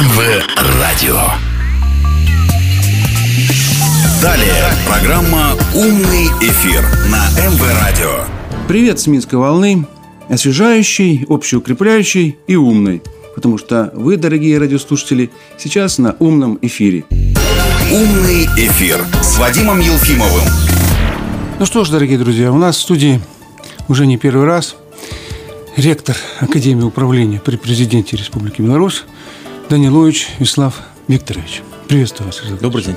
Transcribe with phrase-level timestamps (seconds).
[0.00, 0.42] МВ
[0.80, 1.18] Радио.
[4.22, 8.24] Далее программа «Умный эфир» на МВ Радио.
[8.66, 9.86] Привет с Минской волны.
[10.30, 13.02] Освежающий, общеукрепляющий и умный.
[13.34, 17.04] Потому что вы, дорогие радиослушатели, сейчас на умном эфире.
[17.92, 20.48] «Умный эфир» с Вадимом Елфимовым.
[21.58, 23.20] Ну что ж, дорогие друзья, у нас в студии
[23.86, 24.76] уже не первый раз
[25.76, 29.04] ректор Академии управления при президенте Республики Беларусь
[29.70, 31.62] Данилович Вячеслав Викторович.
[31.86, 32.42] Приветствую вас.
[32.60, 32.96] Добрый день.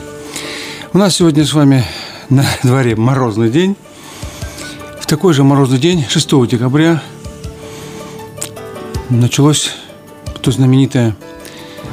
[0.91, 1.85] У нас сегодня с вами
[2.29, 3.75] на дворе морозный день.
[4.99, 7.03] В такой же морозный день, 6 декабря,
[9.11, 9.69] началось
[10.41, 11.15] то знаменитое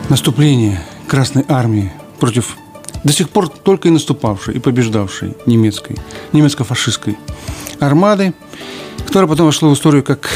[0.08, 2.56] наступление Красной Армии против
[3.04, 5.96] до сих пор только и наступавшей, и побеждавшей немецкой,
[6.32, 7.16] немецко-фашистской
[7.78, 8.34] армады,
[9.06, 10.28] которая потом вошла в историю как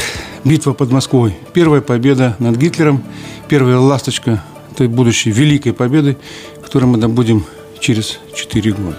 [0.43, 1.35] битва под Москвой.
[1.53, 3.03] Первая победа над Гитлером,
[3.47, 4.43] первая ласточка
[4.75, 6.17] той будущей великой победы,
[6.63, 7.45] которую мы добудем
[7.79, 8.97] через 4 года.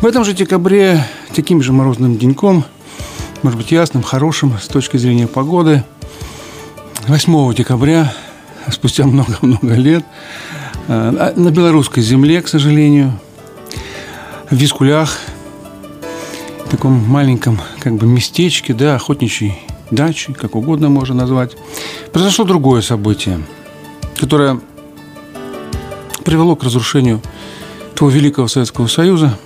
[0.00, 2.64] В этом же декабре, таким же морозным деньком,
[3.42, 5.84] может быть, ясным, хорошим с точки зрения погоды,
[7.06, 8.12] 8 декабря,
[8.70, 10.04] спустя много-много лет,
[10.88, 13.12] на белорусской земле, к сожалению,
[14.50, 15.18] в Вискулях,
[16.64, 19.54] в таком маленьком как бы местечке, да, охотничьей
[19.90, 21.56] даче, как угодно можно назвать,
[22.12, 23.40] произошло другое событие,
[24.16, 24.60] которое
[26.24, 27.20] привело к разрушению
[27.94, 29.38] того великого Советского Союза,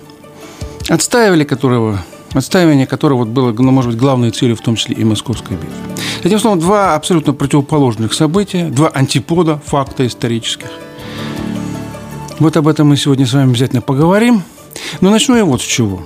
[0.89, 5.05] отстаивали которого, отстаивание которого вот было, ну, может быть, главной целью, в том числе и
[5.05, 5.75] московской битвы.
[6.23, 10.71] Этим словом, два абсолютно противоположных события, два антипода факта исторических.
[12.43, 14.43] Вот об этом мы сегодня с вами обязательно поговорим.
[15.01, 16.03] Но начну я вот с чего.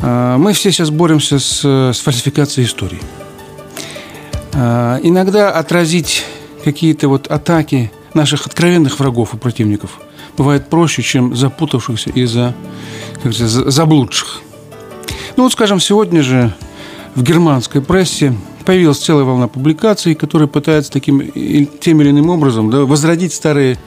[0.00, 2.98] А, мы все сейчас боремся с, с фальсификацией истории.
[4.52, 6.24] А, иногда отразить
[6.64, 10.00] какие-то вот атаки наших откровенных врагов и противников
[10.36, 12.52] бывает проще, чем запутавшихся и за,
[13.22, 14.40] как сказать, заблудших.
[15.36, 16.52] Ну вот, скажем, сегодня же
[17.14, 18.34] в германской прессе
[18.64, 21.30] появилась целая волна публикаций, которые пытаются таким,
[21.78, 23.78] тем или иным образом да, возродить старые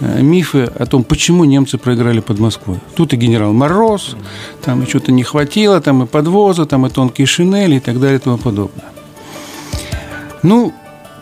[0.00, 2.78] мифы о том, почему немцы проиграли под Москвой.
[2.94, 4.16] Тут и генерал Мороз,
[4.64, 8.18] там и что-то не хватило, там и подвоза, там и тонкие шинели и так далее
[8.18, 8.86] и тому подобное.
[10.42, 10.72] Ну,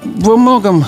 [0.05, 0.85] во многом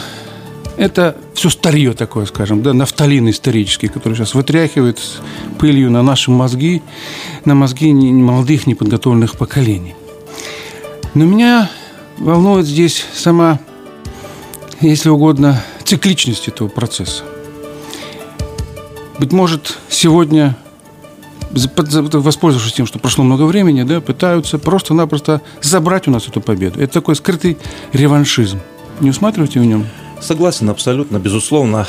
[0.76, 5.00] это все старье такое, скажем, да, нафталин исторический, который сейчас вытряхивает
[5.58, 6.82] пылью на наши мозги,
[7.44, 9.94] на мозги молодых неподготовленных поколений.
[11.14, 11.70] Но меня
[12.18, 13.58] волнует здесь сама,
[14.80, 17.24] если угодно, цикличность этого процесса.
[19.18, 20.56] Быть может, сегодня
[21.50, 26.80] воспользовавшись тем, что прошло много времени, да, пытаются просто-напросто забрать у нас эту победу.
[26.80, 27.58] Это такой скрытый
[27.92, 28.60] реваншизм.
[29.00, 29.86] Не усматриваете в нем?
[30.20, 31.86] Согласен абсолютно, безусловно.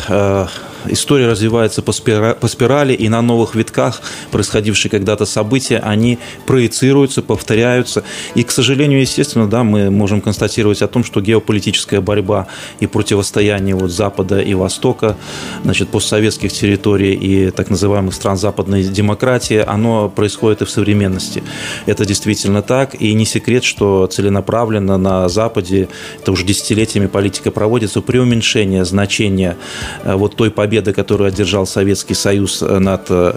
[0.87, 4.01] История развивается по, спирали, и на новых витках
[4.31, 8.03] происходившие когда-то события, они проецируются, повторяются.
[8.35, 12.47] И, к сожалению, естественно, да, мы можем констатировать о том, что геополитическая борьба
[12.79, 15.17] и противостояние вот Запада и Востока,
[15.63, 21.43] значит, постсоветских территорий и так называемых стран западной демократии, оно происходит и в современности.
[21.85, 25.89] Это действительно так, и не секрет, что целенаправленно на Западе,
[26.21, 29.57] это уже десятилетиями политика проводится, преуменьшение значения
[30.03, 33.33] э, вот той победы, победы, которую одержал Советский Союз э, над э,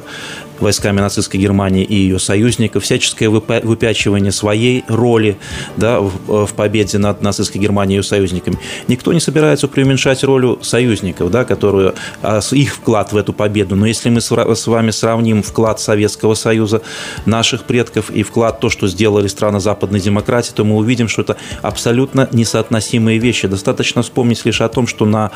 [0.62, 5.37] войсками нацистской Германии и ее союзников, всяческое выпячивание своей роли
[5.77, 8.59] да, в, в победе над нацистской Германией и ее союзниками.
[8.89, 13.77] Никто не собирается преуменьшать роль союзников, да, которую, а, их вклад в эту победу.
[13.77, 16.83] Но если мы с вами сравним вклад Советского Союза,
[17.27, 21.37] наших предков и вклад то, что сделали страны западной демократии, то мы увидим, что это
[21.62, 23.49] абсолютно несоотносимые вещи.
[23.49, 25.31] Достаточно вспомнить лишь о том, что на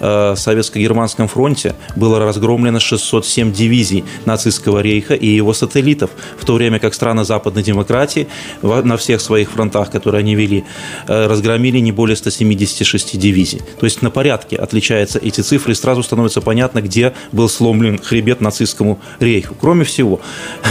[0.00, 6.54] э, советско-германском фронте было разгромлено 607 дивизий нацистской Российского рейха и его сателлитов, в то
[6.54, 8.26] время как страны западной демократии
[8.62, 10.64] на всех своих фронтах, которые они вели,
[11.08, 13.60] э, разгромили не более 176 дивизий.
[13.80, 18.40] То есть на порядке отличаются эти цифры, и сразу становится понятно, где был сломлен хребет
[18.40, 19.54] нацистскому рейху.
[19.60, 20.20] Кроме всего,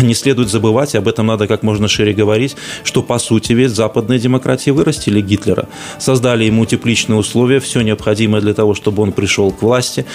[0.01, 3.71] не следует забывать, и об этом надо как можно шире говорить, что по сути весь
[3.71, 5.67] западные демократии вырастили Гитлера,
[5.99, 10.05] создали ему тепличные условия, все необходимое для того, чтобы он пришел к власти,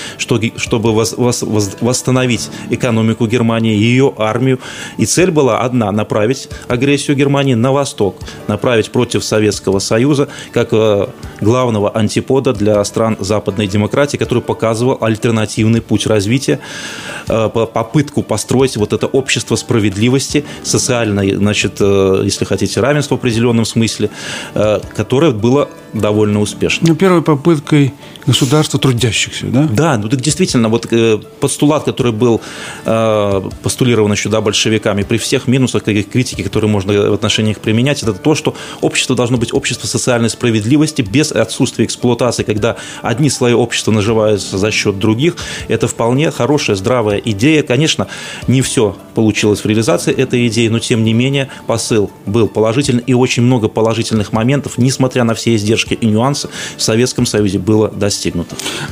[0.57, 0.93] чтобы
[1.81, 4.59] восстановить экономику Германии, Германии, ее армию.
[4.99, 8.17] И цель была одна– направить агрессию Германии на восток,
[8.49, 11.07] направить против Советского Союза как э,
[11.41, 16.61] главного антипода для стран западной демократии, который показывал альтернативный путь развития,
[17.29, 23.65] э, попытку построить вот это общество справедливости, социальное, значит, э, если хотите, равенство в определенном
[23.65, 24.11] смысле,
[24.97, 26.89] которое было довольно успешно.
[26.89, 27.93] Ну, первой попыткой
[28.31, 29.69] государство трудящихся, да?
[29.71, 32.41] Да, ну так действительно, вот э, постулат, который был
[32.85, 37.59] э, постулирован еще да, большевиками, при всех минусах и критике, которые можно в отношении их
[37.59, 43.31] применять, это то, что общество должно быть общество социальной справедливости без отсутствия эксплуатации, когда одни
[43.31, 45.35] слои общества наживаются за счет других.
[45.67, 47.65] Это вполне хорошая, здравая идея.
[47.65, 48.07] Конечно,
[48.47, 53.13] не все получилось в реализации этой идеи, но тем не менее посыл был положительный и
[53.13, 58.20] очень много положительных моментов, несмотря на все издержки и нюансы, в Советском Союзе было достигнуто.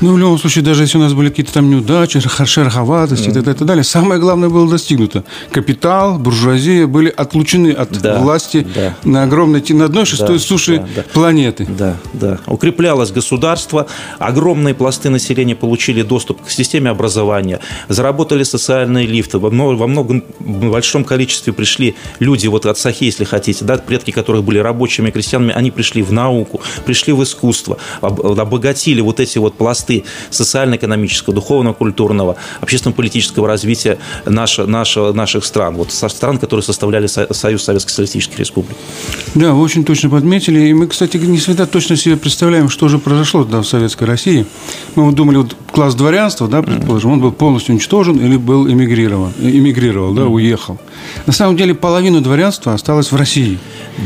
[0.01, 3.41] Ну, в любом случае, даже если у нас были какие-то там неудачи, шероховатости mm.
[3.41, 5.25] и так далее, самое главное было достигнуто.
[5.51, 8.97] Капитал, буржуазия были отлучены от да, власти да.
[9.05, 11.05] на огромной, на одной шестой да, суши да, да.
[11.13, 11.67] планеты.
[11.67, 12.39] Да, да.
[12.47, 13.87] Укреплялось государство,
[14.19, 21.05] огромные пласты населения получили доступ к системе образования, заработали социальные лифты, во, во многом большом
[21.05, 25.71] количестве пришли люди вот от Сахи, если хотите, да, предки которых были рабочими крестьянами, они
[25.71, 33.49] пришли в науку, пришли в искусство, обогатили вот эти вот пласты социально-экономического, духовного, культурного, общественно-политического
[33.49, 38.77] развития наш, наш, наших стран, вот стран, которые составляли Союз Советских Социалистических Республик.
[39.35, 40.61] Да, вы очень точно подметили.
[40.69, 44.47] И мы, кстати, не всегда точно себе представляем, что же произошло тогда в Советской России.
[44.95, 50.13] Мы думали, вот класс дворянства, да, предположим, он был полностью уничтожен или был эмигрирован, эмигрировал,
[50.13, 50.79] да, уехал.
[51.27, 53.59] На самом деле половину дворянства осталось в России.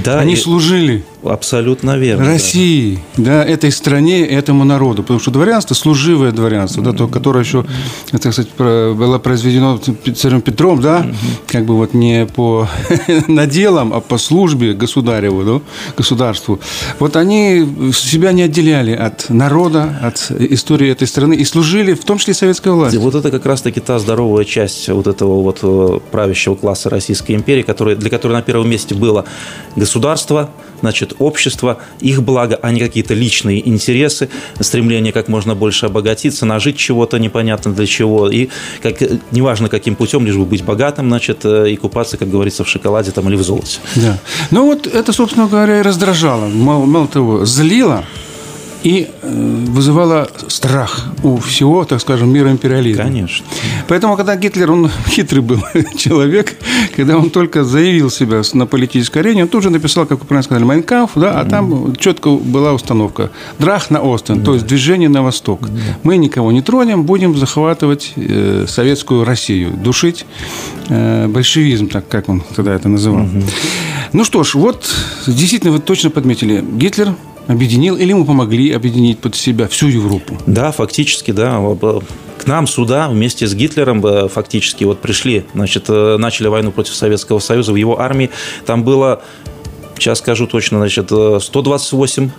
[0.05, 0.37] Да, Они и...
[0.37, 2.27] служили Абсолютно верно.
[2.27, 3.45] России, да.
[3.45, 5.03] да, этой стране, этому народу.
[5.03, 7.65] Потому что дворянство, служивое дворянство, да, то, которое еще,
[8.11, 9.79] это, кстати, было произведено
[10.17, 11.07] царем Петром, да,
[11.47, 12.69] как бы вот не по
[13.29, 15.61] наделам, а по службе государеву, да,
[15.97, 16.59] государству.
[16.99, 22.19] Вот они себя не отделяли от народа, от истории этой страны и служили, в том
[22.19, 22.97] числе советской власти.
[22.97, 27.63] Вот это как раз-таки та здоровая часть вот этого вот э, правящего класса Российской империи,
[27.63, 29.25] который, для которой на первом месте было
[29.77, 30.51] государство,
[30.83, 34.29] значит, общество, их благо, а не какие-то личные интересы,
[34.61, 38.49] стремление как можно больше обогатиться, нажить чего-то непонятно для чего, и
[38.83, 38.97] как,
[39.31, 43.11] неважно каким путем, лишь бы быть богатым, значит, э, и купаться, как говорится, в шоколаде
[43.13, 43.79] там, или в золоте.
[43.97, 44.19] Да.
[44.51, 48.05] Ну вот это, собственно говоря, и раздражало, мало, мало того, злило,
[48.83, 53.05] и э, вызывало страх у всего, так скажем, мира империализма.
[53.05, 53.47] Конечно.
[53.89, 55.61] Поэтому, когда Гитлер, он хитрый был
[55.97, 56.57] человек,
[56.97, 60.45] когда он только заявил себя на политической арене, он тут же написал, как вы правильно
[60.45, 65.23] сказали, Майнкамф, да, а там четко была установка Драх на Остен, то есть движение на
[65.23, 65.69] восток.
[66.03, 70.27] Мы никого не тронем, будем захватывать э, советскую Россию, душить
[70.89, 73.27] э, большевизм, так как он тогда это называл.
[74.13, 74.85] Ну что ж, вот
[75.27, 77.15] действительно вы точно подметили, Гитлер
[77.47, 80.37] объединил или ему помогли объединить под себя всю Европу?
[80.47, 81.61] Да, фактически, да.
[82.39, 86.95] К нам сюда вместе с Гитлером э, фактически вот пришли, значит, э, начали войну против
[86.95, 87.73] Советского Союза.
[87.73, 88.31] В его армии
[88.67, 89.23] там было
[90.03, 92.31] сейчас скажу точно, значит, 128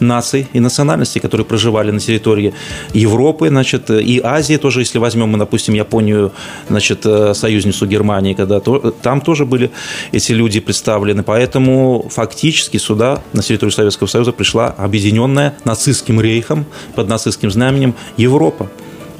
[0.00, 2.52] наций и национальностей, которые проживали на территории
[2.92, 6.32] Европы, значит, и Азии тоже, если возьмем мы, допустим, Японию,
[6.68, 9.70] значит, э, союзницу Германии, когда то, там тоже были
[10.12, 17.08] эти люди представлены, поэтому фактически сюда, на территорию Советского Союза, пришла объединенная нацистским рейхом под
[17.08, 18.68] нацистским знаменем Европа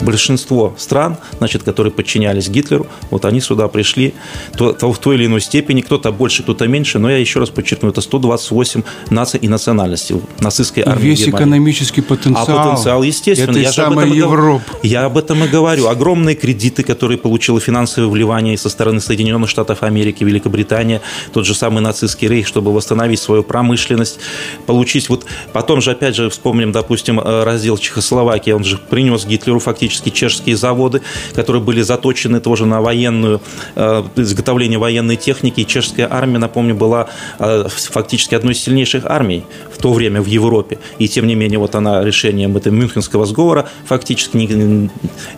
[0.03, 4.15] большинство стран, значит, которые подчинялись Гитлеру, вот они сюда пришли
[4.57, 7.51] то, то в той или иной степени, кто-то больше, кто-то меньше, но я еще раз
[7.51, 11.45] подчеркну, это 128 наций и национальностей нацистской армии Весь Германии.
[11.45, 12.47] экономический потенциал.
[12.49, 13.57] А потенциал, естественно.
[13.57, 14.65] Я самой об этом Европы.
[14.83, 15.89] Я об этом и говорю.
[15.89, 21.01] Огромные кредиты, которые получила финансовые вливания со стороны Соединенных Штатов Америки, Великобритания,
[21.33, 24.19] тот же самый нацистский рейх, чтобы восстановить свою промышленность,
[24.67, 25.27] получить вот...
[25.53, 30.11] Потом же, опять же, вспомним, допустим, э, раздел Чехословакии, он же принес Гитлеру фактически фактически
[30.11, 31.03] чешские заводы,
[31.35, 33.41] которые были заточены тоже на военную,
[33.77, 35.61] э, изготовление военной техники.
[35.61, 37.09] И чешская армия, напомню, была
[37.39, 39.45] э, фактически одной из сильнейших армий
[39.83, 40.79] то время в Европе.
[40.99, 44.47] И тем не менее, вот она решением этого Мюнхенского сговора фактически ни,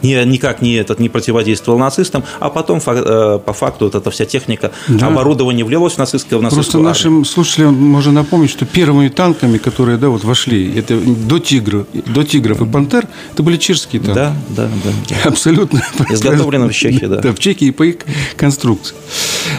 [0.02, 4.26] ни, никак не, этот, не противодействовал нацистам, а потом э, по факту вот эта вся
[4.26, 5.06] техника, да.
[5.06, 7.24] оборудование влилось в нацистское в нацистскую Просто нашим армию.
[7.24, 12.60] слушателям можно напомнить, что первыми танками, которые да, вот вошли, это до тигров, до тигров
[12.60, 14.14] и пантер, это были чешские танки.
[14.14, 15.16] Да, да, да.
[15.24, 15.82] Абсолютно.
[16.10, 17.16] Изготовлено в Чехии, да.
[17.24, 17.96] Да, в Чехии по их
[18.36, 18.94] конструкции.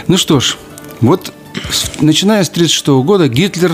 [0.06, 0.56] Ну что ж,
[1.00, 1.32] вот
[2.00, 3.72] начиная с 1936 года Гитлер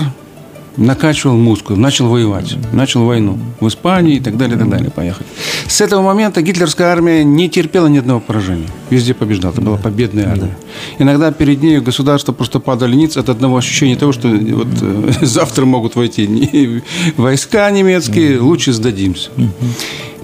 [0.77, 5.27] накачивал мускулы, начал воевать, начал войну в Испании и так далее, и так далее, поехать.
[5.67, 8.67] С этого момента гитлерская армия не терпела ни одного поражения.
[8.89, 9.53] Везде побеждала.
[9.53, 10.57] Это была победная армия.
[10.99, 14.67] Иногда перед ней государства просто падали ниц от одного ощущения того, что вот
[15.21, 16.83] завтра могут войти
[17.17, 19.29] войска немецкие, лучше сдадимся.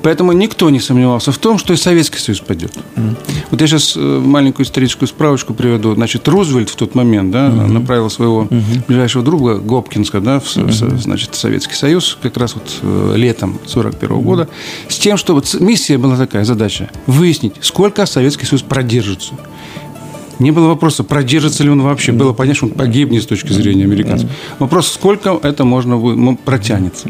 [0.02, 2.76] Поэтому никто не сомневался в том, что и Советский Союз пойдет.
[2.96, 3.16] Mm-hmm.
[3.52, 5.94] Вот я сейчас э, маленькую историческую справочку приведу.
[5.96, 7.68] Значит, Рузвельт в тот момент да, mm-hmm.
[7.68, 8.86] направил своего mm-hmm.
[8.88, 10.98] ближайшего друга Гопкинска да, в mm-hmm.
[10.98, 14.22] значит, Советский Союз как раз вот э, летом 1941 mm-hmm.
[14.24, 14.50] года
[14.88, 19.34] с тем, чтобы миссия была такая, задача– выяснить, сколько Советский Союз продержится.
[20.40, 22.14] Не было вопроса, продержится ли он вообще.
[22.14, 24.30] Было понятно, что он погибнет с точки зрения американцев.
[24.58, 27.10] Вопрос, сколько это можно протянется.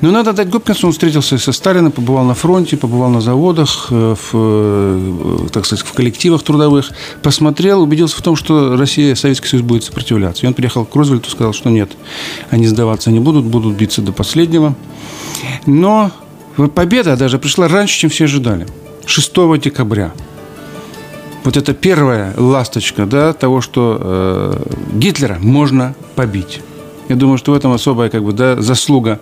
[0.00, 4.14] Но надо дать Гопкинсу, он встретился со Сталином, побывал на фронте, побывал на заводах, э,
[4.14, 6.90] в, э, так сказать, в коллективах трудовых,
[7.22, 10.44] посмотрел, убедился в том, что Россия, Советский Союз будет сопротивляться.
[10.44, 11.90] И он приехал к Рузвельту, сказал, что нет,
[12.50, 14.74] они сдаваться не будут, будут биться до последнего.
[15.66, 16.10] Но
[16.74, 18.66] победа даже пришла раньше, чем все ожидали.
[19.06, 20.12] 6 декабря
[21.44, 24.62] вот это первая ласточка да, того, что э,
[24.94, 26.60] Гитлера можно побить.
[27.08, 29.20] Я думаю, что в этом особая как бы, да, заслуга.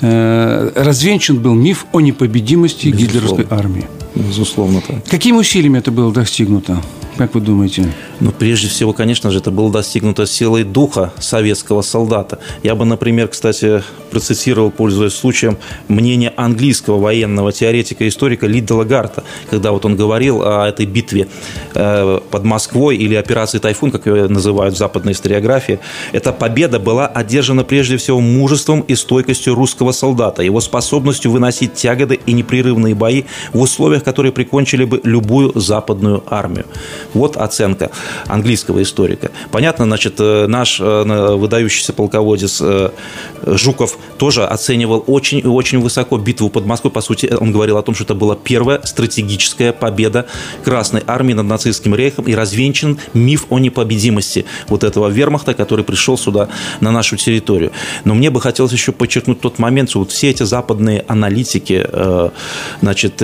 [0.00, 3.06] Э, развенчан был миф о непобедимости Безусловно.
[3.06, 3.86] гитлеровской армии.
[4.14, 5.04] Безусловно, так.
[5.08, 6.82] Какими усилиями это было достигнуто?
[7.16, 7.92] Как вы думаете?
[8.20, 12.38] Ну, прежде всего, конечно же, это было достигнуто силой духа советского солдата.
[12.62, 19.24] Я бы, например, кстати, процитировал, пользуясь случаем, мнение английского военного теоретика и историка Лида Лагарта,
[19.50, 21.28] когда вот он говорил о этой битве
[21.74, 25.80] э, под Москвой или операции «Тайфун», как ее называют в западной историографии.
[26.12, 32.20] Эта победа была одержана прежде всего мужеством и стойкостью русского солдата, его способностью выносить тяготы
[32.24, 36.64] и непрерывные бои в условиях, которые прикончили бы любую западную армию.
[37.14, 37.90] Вот оценка
[38.26, 39.30] английского историка.
[39.50, 42.90] Понятно, значит, э, наш э, выдающийся полководец э,
[43.44, 46.92] Жуков тоже оценивал очень и очень высоко битву под Москвой.
[46.92, 50.26] По сути, он говорил о том, что это была первая стратегическая победа
[50.64, 56.16] Красной Армии над нацистским рейхом и развенчан миф о непобедимости вот этого вермахта, который пришел
[56.16, 56.48] сюда
[56.80, 57.72] на нашу территорию.
[58.04, 61.86] Но мне бы хотелось еще подчеркнуть тот момент, что вот все эти западные аналитики,
[62.80, 63.22] значит,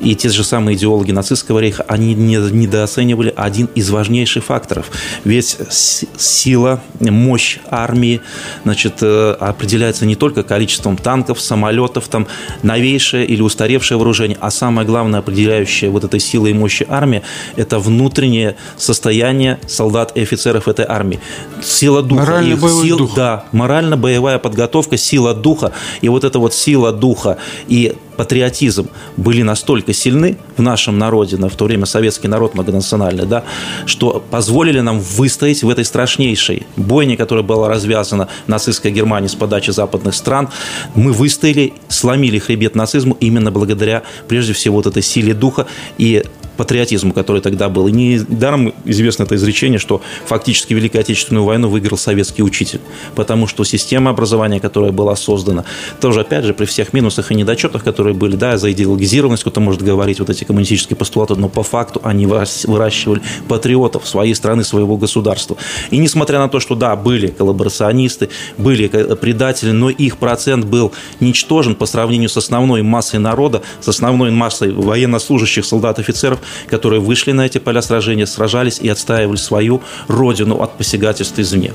[0.00, 4.90] и те же самые идеологи нацистского рейха, они не, недооценивали один из важнейших факторов.
[5.24, 8.20] Ведь сила, мощь армии
[8.64, 12.26] значит, э, определяется не только количеством танков, самолетов, там,
[12.62, 17.22] новейшее или устаревшее вооружение, а самое главное, определяющее вот этой силы и мощи армии,
[17.56, 21.20] это внутреннее состояние солдат и офицеров этой армии.
[21.62, 22.22] Сила духа.
[22.22, 23.14] Морально-боевой сил, дух.
[23.14, 25.72] Да, морально-боевая подготовка, сила духа.
[26.00, 27.38] И вот эта вот сила духа
[27.68, 33.44] и патриотизм были настолько сильны в нашем народе, в то время советский народ многонациональный, да,
[33.86, 39.70] что позволили нам выстоять в этой страшнейшей бойне, которая была развязана нацистской Германией с подачи
[39.70, 40.48] западных стран.
[40.94, 45.66] Мы выстояли, сломили хребет нацизму именно благодаря, прежде всего, вот этой силе духа
[45.98, 46.24] и
[46.56, 47.88] патриотизму, который тогда был.
[47.88, 52.80] И недаром известно это изречение, что фактически Великую Отечественную войну выиграл советский учитель,
[53.14, 55.64] потому что система образования, которая была создана,
[56.00, 59.82] тоже, опять же, при всех минусах и недочетах, которые были, да, за идеологизированность, кто-то может
[59.82, 65.56] говорить, вот эти коммунистические постулаты, но по факту они выращивали патриотов своей страны, своего государства.
[65.90, 71.74] И несмотря на то, что, да, были коллаборационисты, были предатели, но их процент был ничтожен
[71.74, 77.46] по сравнению с основной массой народа, с основной массой военнослужащих, солдат, офицеров, которые вышли на
[77.46, 81.72] эти поля сражения, сражались и отстаивали свою родину от посягательств извне.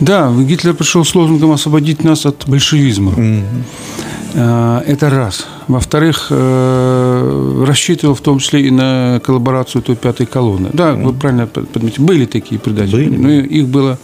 [0.00, 3.12] Да, Гитлер пришел с лозунгом освободить нас от большевизма.
[3.12, 4.84] Mm-hmm.
[4.86, 5.46] Это раз.
[5.66, 10.68] Во-вторых, э, рассчитывал в том числе и на коллаборацию той пятой колонны.
[10.74, 11.04] Да, mm-hmm.
[11.04, 13.16] вы правильно подметили, были такие предатели, были.
[13.16, 13.98] но их было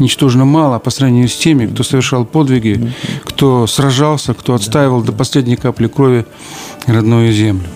[0.00, 5.56] ничтожно мало по сравнению с теми, кто совершал подвиги, кто сражался, кто отстаивал до последней
[5.56, 6.26] капли крови
[6.86, 7.68] родную землю.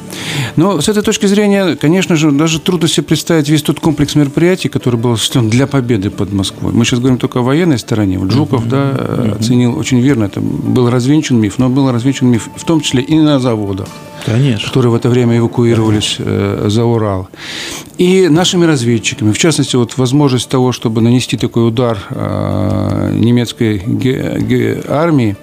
[0.56, 4.68] Но с этой точки зрения, конечно же, даже трудно себе представить весь тот комплекс мероприятий,
[4.68, 6.72] который был осуществлен для победы под Москвой.
[6.72, 8.18] Мы сейчас говорим только о военной стороне.
[8.18, 12.64] Вот Жуков, да, оценил очень верно, это был развенчан миф, но был развенчан миф в
[12.64, 13.88] том числе и на заводах.
[14.24, 14.68] Конечно.
[14.68, 16.24] которые в это время эвакуировались Конечно.
[16.26, 17.28] Э, за Урал.
[17.98, 23.82] И нашими разведчиками, в частности, вот возможность того, чтобы нанести такой удар э, немецкой
[24.88, 25.36] армии,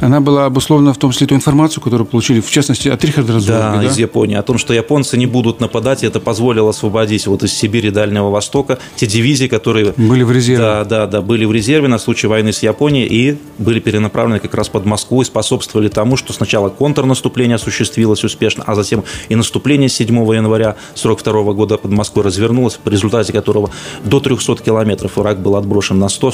[0.00, 3.72] она была обусловлена в том числе той информацию, которую получили, в частности, от Рихарда Разорга.
[3.74, 4.36] Да, да, из Японии.
[4.36, 8.30] О том, что японцы не будут нападать, и это позволило освободить вот из Сибири Дальнего
[8.30, 9.94] Востока те дивизии, которые...
[9.96, 10.62] Были в резерве.
[10.62, 14.54] Да, да, да, были в резерве на случай войны с Японией и были перенаправлены как
[14.54, 19.88] раз под Москву и способствовали тому, что сначала контрнаступление осуществилось успешно, а затем и наступление
[19.88, 23.70] 7 января 1942 года под Москвой развернулось, в результате которого
[24.04, 26.32] до 300 километров враг был отброшен на 100,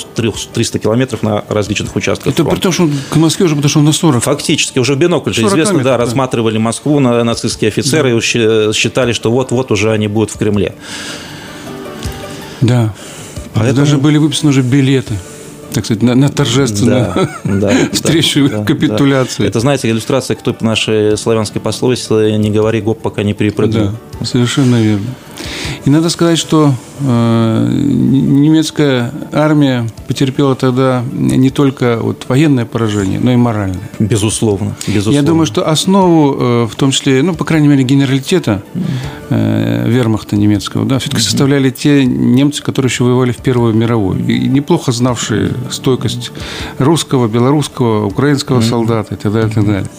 [0.53, 2.57] 300 километров на различных участках Это фронта.
[2.57, 4.23] при том, что к Москве уже уже подошел на 40.
[4.23, 8.17] Фактически, уже в бинокль же известно, да, да, рассматривали Москву на нацистские офицеры да.
[8.17, 10.75] и считали, что вот-вот уже они будут в Кремле.
[12.61, 12.95] Да.
[13.55, 13.77] Поэтому...
[13.77, 15.15] Даже были выписаны уже билеты
[15.73, 19.43] так сказать, на, на торжественную да, да, встречу да, капитуляции.
[19.43, 19.49] Да.
[19.49, 23.91] Это, знаете, иллюстрация к той нашей славянской пословице «не говори гоп, пока не перепрыгнул».
[24.21, 25.07] Да, совершенно верно.
[25.85, 33.33] И надо сказать, что э, немецкая армия потерпела тогда не только вот военное поражение, но
[33.33, 33.91] и моральное.
[33.99, 34.77] Безусловно.
[34.87, 35.17] безусловно.
[35.17, 38.63] Я думаю, что основу, э, в том числе, ну, по крайней мере, генералитета
[39.29, 44.27] э, вермахта немецкого, да, все-таки составляли те немцы, которые еще воевали в Первую мировую.
[44.27, 46.33] И неплохо знавшие стойкость
[46.79, 49.91] русского, белорусского, украинского солдата и так далее, и так далее.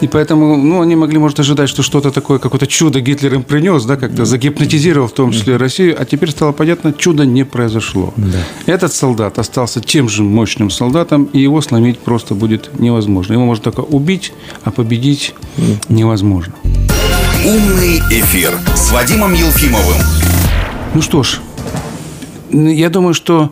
[0.00, 3.84] И поэтому, ну, они могли, может, ожидать, что что-то такое, какое-то чудо Гитлер им принес,
[3.84, 4.24] да, как-то
[4.82, 8.12] загипнотизировал в том числе Россию, а теперь стало понятно, чудо не произошло.
[8.16, 8.38] Да.
[8.66, 13.34] Этот солдат остался тем же мощным солдатом, и его сломить просто будет невозможно.
[13.34, 14.32] Его можно только убить,
[14.64, 15.34] а победить
[15.88, 16.54] невозможно.
[17.44, 19.98] Умный эфир с Вадимом Елфимовым.
[20.94, 21.40] Ну что ж,
[22.52, 23.50] я думаю, что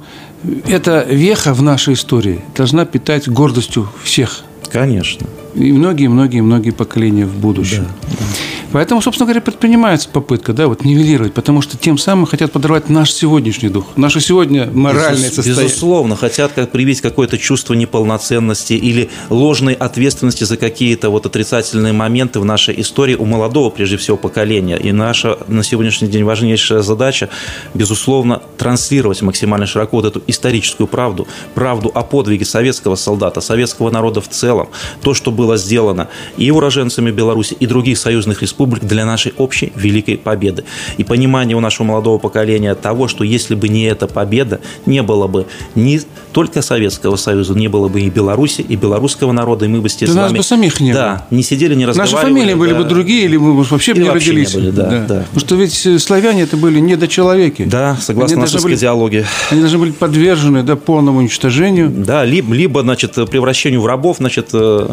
[0.68, 4.42] эта веха в нашей истории должна питать гордостью всех.
[4.70, 5.26] Конечно.
[5.54, 7.87] И многие-многие-многие поколения в будущем.
[8.02, 8.50] Да, да.
[8.72, 13.12] Поэтому, собственно говоря, предпринимается попытка да, вот нивелировать, потому что тем самым хотят подорвать наш
[13.12, 15.64] сегодняшний дух, наше сегодня моральное Безус, состояние.
[15.64, 22.38] Безусловно, хотят как привить какое-то чувство неполноценности или ложной ответственности за какие-то вот отрицательные моменты
[22.38, 24.76] в нашей истории у молодого, прежде всего, поколения.
[24.76, 27.28] И наша на сегодняшний день важнейшая задача,
[27.74, 34.20] безусловно, транслировать максимально широко вот эту историческую правду, правду о подвиге советского солдата, советского народа
[34.20, 34.68] в целом,
[35.02, 39.73] то, что было сделано и уроженцами Беларуси, и других союзных республик, республик для нашей общей
[39.75, 40.64] великой победы.
[40.99, 45.26] И понимание у нашего молодого поколения того, что если бы не эта победа, не было
[45.26, 46.00] бы ни
[46.33, 49.97] только Советского Союза, не было бы и Беларуси, и белорусского народа, и мы бы с
[49.97, 51.38] да нас бы самих не да, было.
[51.38, 52.21] не сидели, не разговаривали.
[52.21, 52.59] Наши фамилии да.
[52.59, 54.55] были бы другие, или мы вообще бы не вообще родились.
[54.55, 55.05] Не были, да, да.
[55.07, 55.25] Да.
[55.33, 57.64] Потому что ведь э, славяне это были недочеловеки.
[57.64, 59.25] Да, согласно они нашей идеологии.
[59.50, 61.90] Они должны были подвержены да, полному уничтожению.
[61.90, 64.88] Да, либо, либо значит, превращению в рабов, значит, э,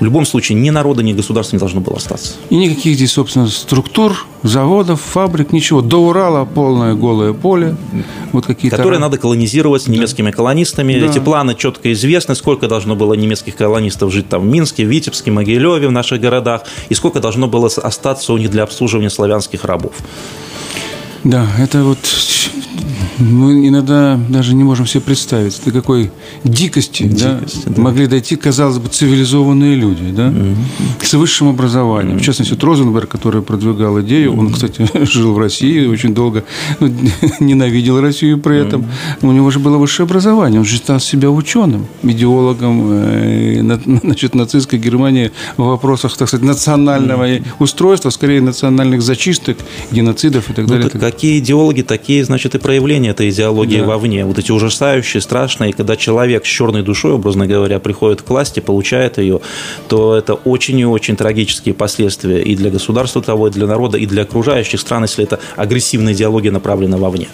[0.00, 2.34] в любом случае ни народа, ни государства не должно было остаться.
[2.50, 5.82] И никаких здесь, собственно, структур, заводов, фабрик, ничего.
[5.82, 7.76] До Урала полное голое поле.
[8.32, 8.76] Вот какие-то...
[8.76, 10.36] Которые надо колонизировать немецкими да.
[10.36, 10.98] колонистами.
[10.98, 11.06] Да.
[11.06, 15.88] Эти планы четко известны, сколько должно было немецких колонистов жить там в Минске, Витебске, Могилеве,
[15.88, 19.92] в наших городах, и сколько должно было остаться у них для обслуживания славянских рабов.
[21.24, 21.98] Да, это вот
[23.18, 26.10] мы иногда даже не можем себе представить, до какой
[26.42, 27.82] дикости, дикости да, да.
[27.82, 30.56] могли дойти, казалось бы, цивилизованные люди, да, угу.
[31.02, 32.16] с высшим образованием.
[32.16, 32.22] Угу.
[32.22, 34.40] В частности, вот Розенберг, который продвигал идею, угу.
[34.40, 36.44] он, кстати, жил в России очень долго,
[36.80, 36.92] ну,
[37.40, 38.86] ненавидел Россию при этом.
[39.20, 39.28] Угу.
[39.28, 43.62] У него же было высшее образование, он считал себя ученым, идеологом э,
[44.02, 47.44] значит, нацистской Германии в вопросах, так сказать, национального угу.
[47.60, 49.58] устройства, скорее национальных зачисток,
[49.92, 50.90] геноцидов и так ну, далее.
[50.90, 53.86] Так какие идеологи, такие, значит, и проявления проявление этой идеологии да.
[53.86, 54.24] вовне.
[54.24, 59.18] Вот эти ужасающие, страшные, когда человек с черной душой, образно говоря, приходит к власти, получает
[59.18, 59.40] ее,
[59.88, 64.06] то это очень и очень трагические последствия и для государства того, и для народа, и
[64.06, 67.28] для окружающих стран, если это агрессивная идеология направлена вовне.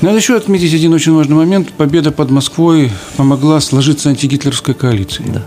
[0.00, 1.72] Надо еще отметить один очень важный момент.
[1.76, 5.24] Победа под Москвой помогла сложиться антигитлеровской коалиции.
[5.26, 5.42] Да.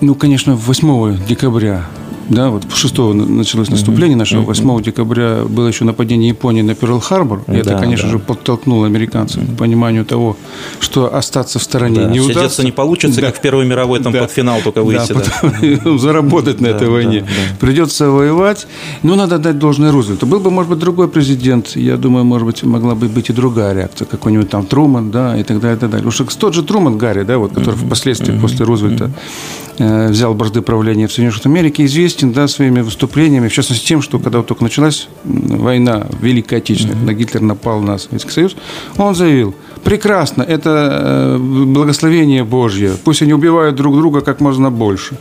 [0.00, 1.86] Ну, конечно, 8 декабря
[2.30, 7.56] да, вот 6 началось наступление наше, 8 декабря было еще нападение Японии на Перл-Харбор, и
[7.56, 8.12] это, конечно да.
[8.12, 10.36] же, подтолкнуло американцев к пониманию того,
[10.78, 12.08] что остаться в стороне да.
[12.08, 12.40] не удастся.
[12.40, 13.26] Сидеться не получится, да.
[13.26, 14.20] как в Первой мировой, там да.
[14.20, 15.12] под финал только выйти.
[15.12, 15.22] Да,
[15.84, 15.98] да.
[15.98, 17.26] заработать на этой войне.
[17.58, 18.68] Придется воевать,
[19.02, 20.26] но надо дать должное Рузвельту.
[20.26, 23.74] Был бы, может быть, другой президент, я думаю, может быть, могла бы быть и другая
[23.74, 26.06] реакция, какой-нибудь там Труман, да, и так далее, и так далее.
[26.06, 29.10] Уж тот же Труман Гарри, да, вот, который впоследствии, после Рузвельта,
[29.80, 34.18] взял бразды правления в Соединенных Штатах Америки, известен да, своими выступлениями, в частности тем, что
[34.18, 37.00] когда вот только началась война Великая Отечественная, mm-hmm.
[37.00, 38.56] когда Гитлер напал на Советский Союз,
[38.96, 45.16] он заявил, прекрасно, это э, благословение Божье, пусть они убивают друг друга как можно больше.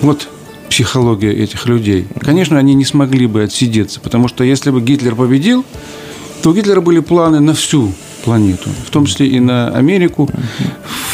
[0.00, 0.28] Вот
[0.70, 2.06] психология этих людей.
[2.20, 5.64] Конечно, они не смогли бы отсидеться, потому что если бы Гитлер победил,
[6.42, 7.92] то у Гитлера были планы на всю
[8.24, 10.28] планету, в том числе и на Америку.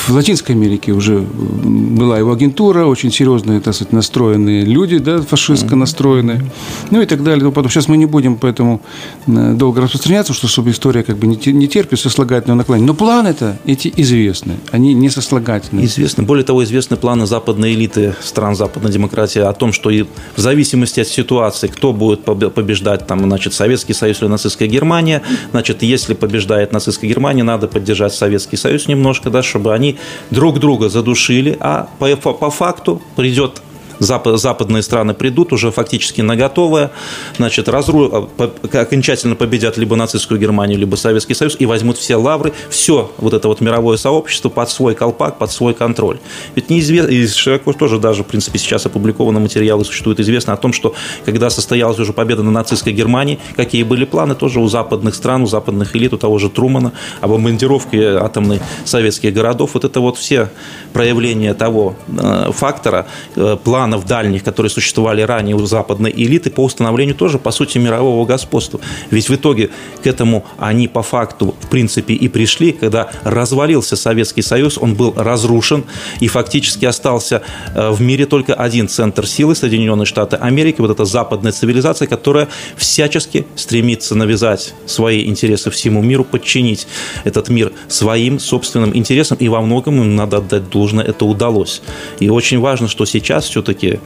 [0.06, 5.74] В Латинской Америке уже была его агентура, очень серьезные, так сказать, настроенные люди, да, фашистско
[5.74, 6.44] настроенные,
[6.90, 7.50] ну и так далее.
[7.50, 8.80] Потом сейчас мы не будем поэтому
[9.26, 12.86] э, долго распространяться, что чтобы история как бы не терпит сослагательного наклонения.
[12.86, 15.86] Но планы-то эти известны, они не сослагательные.
[15.86, 16.22] Известны.
[16.22, 21.00] Более того, известны планы западной элиты стран западной демократии о том, что и в зависимости
[21.00, 26.72] от ситуации, кто будет побеждать, там, значит, Советский Союз или нацистская Германия, значит, если побеждает
[26.72, 29.96] нацистская нацистской Германии, надо поддержать Советский Союз немножко, да, чтобы они
[30.30, 33.62] друг друга задушили, а по, по факту придет
[33.98, 36.90] западные страны придут уже фактически на готовое,
[37.36, 38.28] значит, разру...
[38.72, 43.48] окончательно победят либо нацистскую Германию, либо Советский Союз и возьмут все лавры, все вот это
[43.48, 46.18] вот мировое сообщество под свой колпак, под свой контроль.
[46.54, 50.72] Ведь неизвестно, и широко тоже даже, в принципе, сейчас опубликованы материалы существуют, известно о том,
[50.72, 55.42] что когда состоялась уже победа на нацистской Германии, какие были планы тоже у западных стран,
[55.42, 59.70] у западных элит, у того же Трумана, о бомбардировке атомной советских городов.
[59.74, 60.50] Вот это вот все
[60.92, 63.56] проявления того э, фактора, э,
[63.86, 68.80] планов дальних, которые существовали ранее у западной элиты по установлению тоже, по сути, мирового господства.
[69.12, 69.70] Ведь в итоге
[70.02, 75.14] к этому они по факту, в принципе, и пришли, когда развалился Советский Союз, он был
[75.16, 75.84] разрушен,
[76.18, 77.42] и фактически остался
[77.76, 82.48] э, в мире только один центр силы, Соединенные Штаты Америки, вот эта западная цивилизация, которая
[82.76, 86.88] всячески стремится навязать свои интересы всему миру, подчинить
[87.22, 91.82] этот мир своим собственным интересам, и во многом им надо отдать должное, это удалось.
[92.18, 94.00] И очень важно, что сейчас все-таки таки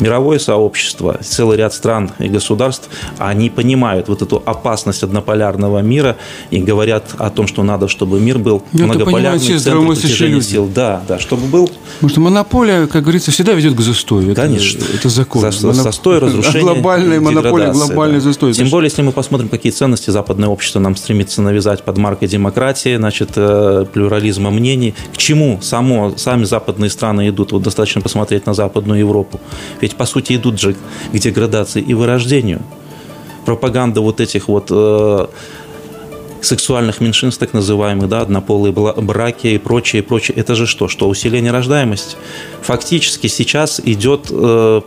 [0.00, 6.16] мировое сообщество, целый ряд стран и государств, они понимают вот эту опасность однополярного мира
[6.50, 10.70] и говорят о том, что надо, чтобы мир был ну, многополярный, центр притяжения сил.
[10.72, 11.70] Да, да, чтобы был...
[11.94, 14.34] Потому что монополия, как говорится, всегда ведет к застою.
[14.34, 14.82] Конечно.
[14.84, 15.50] Это, это закон.
[15.50, 15.82] За, Моноп...
[15.82, 18.24] Застой, разрушение, Глобальная монополия, глобальный да.
[18.24, 18.52] застой.
[18.52, 22.96] Тем более, если мы посмотрим, какие ценности западное общество нам стремится навязать под маркой демократии,
[22.96, 24.94] значит, э, плюрализма мнений.
[25.12, 27.52] К чему само, сами западные страны идут?
[27.52, 29.40] Вот достаточно посмотреть на Западную Европу.
[29.86, 30.74] Ведь, по сути, идут же
[31.12, 32.60] к деградации и вырождению.
[33.44, 35.26] Пропаганда вот этих вот э,
[36.40, 40.36] сексуальных меньшинств, так называемых, да, однополые браки и прочее, и прочее.
[40.36, 40.88] Это же что?
[40.88, 42.16] Что усиление рождаемости?
[42.62, 44.80] Фактически сейчас идет э,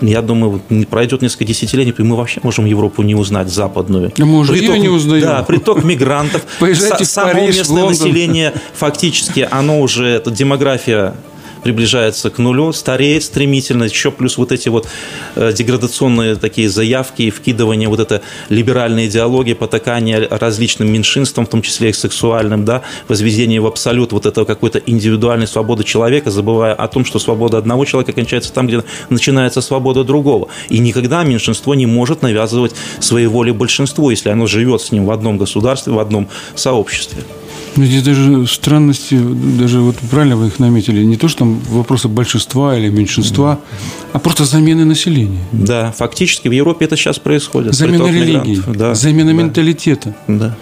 [0.00, 0.60] я думаю,
[0.90, 4.12] пройдет несколько десятилетий, и мы вообще можем Европу не узнать, западную.
[4.18, 5.22] А мы уже приток, ее не узнаем.
[5.22, 6.42] Да, приток мигрантов.
[6.58, 11.14] Поезжайте в Париж, местное население, фактически, оно уже, эта демография
[11.62, 14.88] приближается к нулю, стареет стремительно, еще плюс вот эти вот
[15.34, 21.62] э, деградационные такие заявки и вкидывание вот это либеральной идеологии, потакание различным меньшинствам, в том
[21.62, 26.88] числе и сексуальным, да, возведение в абсолют вот этого какой-то индивидуальной свободы человека, забывая о
[26.88, 30.48] том, что свобода одного человека кончается там, где начинается свобода другого.
[30.68, 35.10] И никогда меньшинство не может навязывать своей воле большинству, если оно живет с ним в
[35.10, 37.22] одном государстве, в одном сообществе.
[37.76, 39.18] Ну, здесь даже странности,
[39.58, 43.60] даже вот правильно вы их наметили, не то, что там вопросы большинства или меньшинства,
[44.12, 45.40] а просто замены населения.
[45.52, 47.74] Да, фактически в Европе это сейчас происходит.
[47.74, 49.42] Замена религии, да, замена да.
[49.42, 50.14] менталитета.
[50.26, 50.56] Да.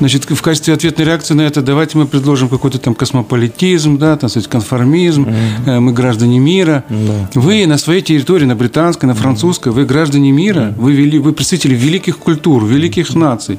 [0.00, 4.28] Значит, в качестве ответной реакции на это давайте мы предложим какой-то там космополитизм, да, там,
[4.28, 6.84] сказать, конформизм, mm мы граждане мира.
[6.88, 7.30] Да.
[7.34, 11.74] Вы на своей территории, на британской, на французской, вы граждане мира, вы, вели, вы представители
[11.74, 13.58] великих культур, великих наций.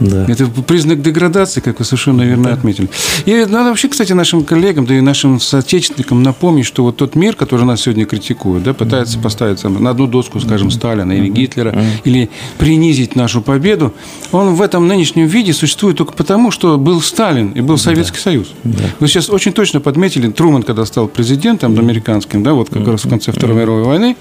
[0.00, 0.24] Да.
[0.26, 2.54] Это признак деградации, как вы совершенно верно да.
[2.54, 2.88] отметили.
[3.26, 7.36] И надо вообще, кстати, нашим коллегам, да и нашим соотечественникам напомнить, что вот тот мир,
[7.36, 9.22] который нас сегодня критикует, да, пытается mm-hmm.
[9.22, 10.72] поставить на одну доску, скажем, mm-hmm.
[10.72, 12.00] Сталина или Гитлера, mm-hmm.
[12.04, 13.92] или принизить нашу победу,
[14.32, 18.22] он в этом нынешнем виде существует только потому, что был Сталин и был Советский да.
[18.22, 18.52] Союз.
[18.64, 18.84] Да.
[19.00, 21.78] Вы сейчас очень точно подметили, Труман, когда стал президентом mm-hmm.
[21.78, 22.90] американским, да, вот как mm-hmm.
[22.90, 24.16] раз в конце Второй мировой войны,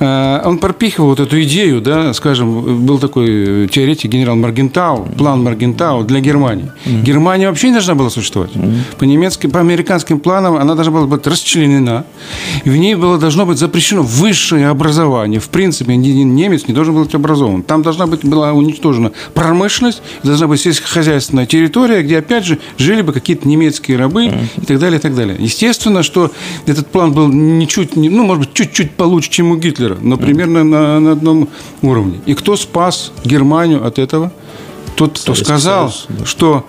[0.00, 5.42] а, он пропихивал вот эту идею, да, скажем, был такой теоретик генерал Маргентау, Маргентау, план
[5.42, 6.70] Маргентау для Германии.
[6.84, 7.02] Mm-hmm.
[7.02, 8.52] Германия вообще не должна была существовать.
[8.52, 8.96] Mm-hmm.
[8.98, 12.04] По немецким, по американским планам она должна была быть расчленена.
[12.64, 15.40] И в ней было, должно быть запрещено высшее образование.
[15.40, 17.62] В принципе, немец не должен быть образован.
[17.62, 23.12] Там должна быть была уничтожена промышленность, должна быть сельскохозяйственная территория, где, опять же, жили бы
[23.12, 24.62] какие-то немецкие рабы mm-hmm.
[24.62, 25.36] и так далее, и так далее.
[25.38, 26.30] Естественно, что
[26.66, 31.00] этот план был ничуть, ну, может быть, чуть-чуть получше, чем у Гитлера, но примерно на,
[31.00, 31.48] на одном
[31.82, 32.20] уровне.
[32.26, 34.32] И кто спас Германию от этого?
[34.98, 36.26] Тот, кто сказал, Союз, да.
[36.26, 36.66] что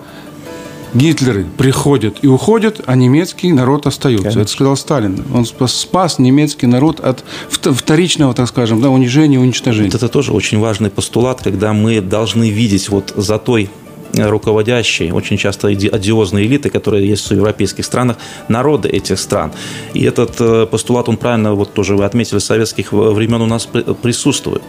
[0.94, 4.24] Гитлеры приходят и уходят, а немецкий народ остается.
[4.24, 4.40] Конечно.
[4.40, 5.24] Это сказал Сталин.
[5.32, 9.90] Он спас немецкий народ от вторичного, так скажем, да, унижения и уничтожения.
[9.90, 13.70] Вот это тоже очень важный постулат, когда мы должны видеть вот за той
[14.12, 18.16] руководящие, очень часто одиозные элиты, которые есть в европейских странах,
[18.48, 19.52] народы этих стран.
[19.94, 23.68] И этот э, постулат, он правильно, вот тоже вы отметили, советских времен у нас
[24.02, 24.62] присутствует,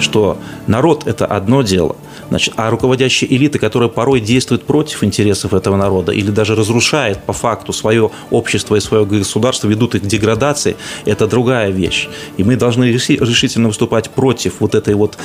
[0.00, 1.94] что народ– это одно дело,
[2.28, 7.32] значит, а руководящие элиты, которые порой действуют против интересов этого народа или даже разрушают по
[7.32, 12.08] факту свое общество и свое государство, ведут их к деградации, это другая вещь.
[12.36, 15.18] И мы должны решительно выступать против вот этой вот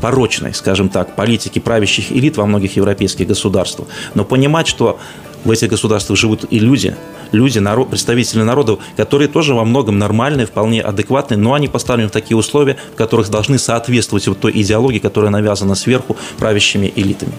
[0.00, 3.88] порочной, скажем так, политики правящих элит во многих европейских государствах.
[4.14, 4.98] Но понимать, что
[5.44, 6.96] в этих государствах живут и люди,
[7.32, 12.12] люди, народ, представители народов, которые тоже во многом нормальные, вполне адекватные, но они поставлены в
[12.12, 17.32] такие условия, в которых должны соответствовать вот той идеологии, которая навязана сверху правящими элитами.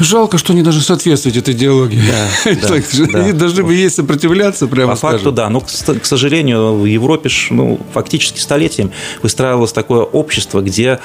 [0.00, 2.00] Жалко, что они даже соответствуют этой идеологии.
[2.00, 3.38] Да, да, они да.
[3.38, 5.18] должны бы ей сопротивляться, прямо По скажем.
[5.18, 5.50] факту, да.
[5.50, 11.00] Но, к сожалению, в Европе ну, фактически столетием выстраивалось такое общество, где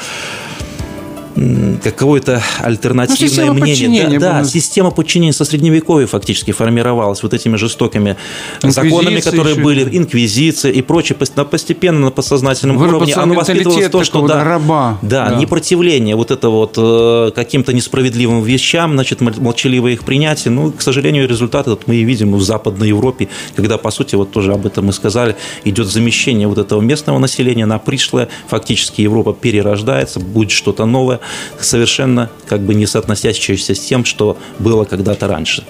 [1.84, 4.19] какое-то альтернативное ну, мнение.
[4.19, 8.15] Да, да, система подчинения со средневековья фактически формировалась вот этими жестокими
[8.62, 13.13] законами, которые были, инквизиция и прочее, постепенно на подсознательном уровне.
[13.15, 14.98] Оно воспитывалось то, что да, раба.
[15.02, 20.52] Да, да, непротивление вот это вот э, каким-то несправедливым вещам, значит, молчаливое их принятие.
[20.52, 24.32] Ну, к сожалению, результат этот мы и видим в Западной Европе, когда, по сути, вот
[24.32, 28.30] тоже об этом мы сказали, идет замещение вот этого местного населения на пришлое.
[28.48, 31.19] Фактически Европа перерождается, будет что-то новое
[31.59, 35.63] совершенно как бы не соотносящееся с тем, что было когда-то раньше.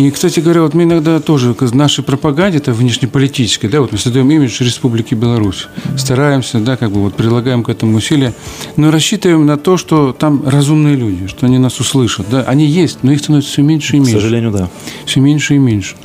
[0.00, 3.98] И, кстати говоря, вот мы иногда тоже в нашей пропаганде, это внешнеполитической, да, вот мы
[3.98, 8.32] создаем имидж Республики Беларусь, стараемся, да, как бы вот прилагаем к этому усилия,
[8.76, 13.00] но рассчитываем на то, что там разумные люди, что они нас услышат, да, они есть,
[13.02, 14.16] но их становится все меньше и меньше.
[14.16, 14.70] К сожалению, да.
[15.04, 15.96] Все меньше и меньше.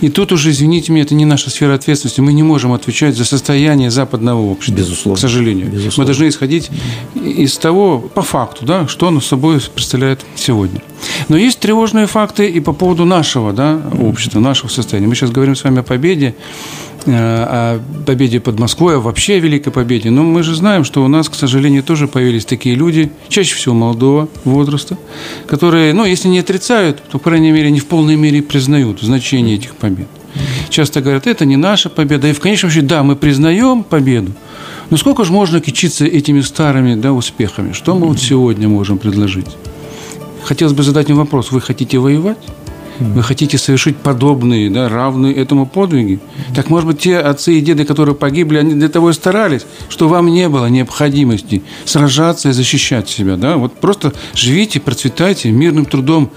[0.00, 3.24] И тут уже, извините меня, это не наша сфера ответственности, мы не можем отвечать за
[3.24, 4.80] состояние западного общества.
[4.80, 5.16] Безусловно.
[5.16, 5.66] К сожалению.
[5.68, 6.02] Безусловно.
[6.02, 6.70] Мы должны исходить
[7.14, 10.80] из того, по факту, да, что оно собой представляет сегодня.
[11.28, 15.08] Но есть тревожные факты и по поводу нашего да, общества, нашего состояния.
[15.08, 16.34] Мы сейчас говорим с вами о победе,
[17.06, 20.10] э, о победе под Москвой, а вообще о Великой Победе.
[20.10, 23.74] Но мы же знаем, что у нас, к сожалению, тоже появились такие люди, чаще всего
[23.74, 24.96] молодого возраста,
[25.46, 29.56] которые, ну, если не отрицают, то, по крайней мере, не в полной мере признают значение
[29.56, 30.08] этих побед.
[30.68, 32.28] Часто говорят, это не наша победа.
[32.28, 34.32] И в конечном счете, да, мы признаем победу,
[34.90, 37.72] но сколько же можно кичиться этими старыми да, успехами?
[37.72, 39.46] Что мы вот сегодня можем предложить?
[40.44, 41.50] Хотелось бы задать им вопрос.
[41.52, 42.38] Вы хотите воевать?
[43.00, 46.20] Вы хотите совершить подобные, да, равные этому подвиги?
[46.54, 50.08] Так, может быть, те отцы и деды, которые погибли, они для того и старались, что
[50.08, 53.56] вам не было необходимости сражаться и защищать себя, да?
[53.56, 56.30] Вот просто живите, процветайте, мирным трудом,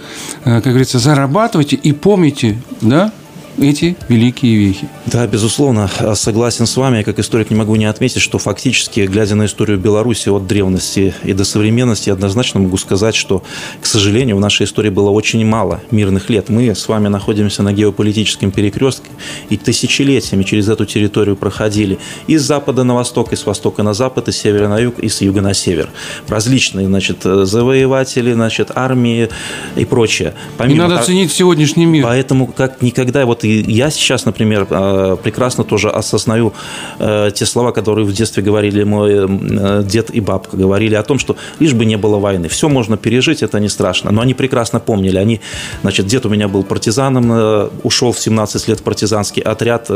[0.46, 3.14] э, как говорится, зарабатывайте и помните, да,
[3.58, 4.88] эти великие вехи.
[5.06, 6.98] Да, безусловно, согласен с вами.
[6.98, 11.14] Я как историк не могу не отметить, что фактически, глядя на историю Беларуси от древности
[11.24, 13.44] и до современности, однозначно могу сказать, что,
[13.82, 16.50] к сожалению, в нашей истории было очень мало мирных лет.
[16.50, 19.10] Мы с вами находимся на геополитическом перекрестке
[19.50, 24.38] и тысячелетиями через эту территорию проходили из запада на восток, из востока на запад, из
[24.38, 25.90] севера на юг и с юга на север.
[26.28, 29.30] Различные, значит, завоеватели, значит, армии
[29.76, 30.34] и прочее.
[30.58, 32.04] Помимо и надо ценить сегодняшний мир.
[32.04, 36.54] Поэтому, как никогда, вот и я сейчас, например, э, прекрасно тоже осознаю
[37.00, 41.20] э, те слова, которые в детстве говорили мой э, дед и бабка, говорили о том,
[41.20, 44.12] что лишь бы не было войны, все можно пережить, это не страшно.
[44.12, 45.18] Но они прекрасно помнили.
[45.18, 45.40] Они,
[45.82, 49.88] значит, дед у меня был партизаном, ушел в 17 лет в партизанский отряд,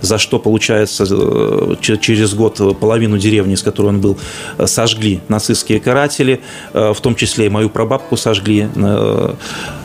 [0.00, 1.06] за что, получается,
[1.80, 4.18] через год половину деревни, с которой он был,
[4.64, 6.40] сожгли нацистские каратели,
[6.72, 8.68] в том числе и мою прабабку сожгли,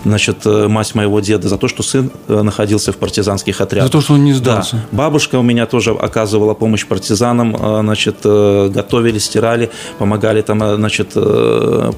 [0.03, 3.87] значит, мать моего деда, за то, что сын находился в партизанских отрядах.
[3.87, 4.75] За то, что он не сдался.
[4.91, 4.97] Да.
[4.97, 10.75] Бабушка у меня тоже оказывала помощь партизанам, э, значит, э, готовили, стирали, помогали там, э,
[10.75, 11.13] значит,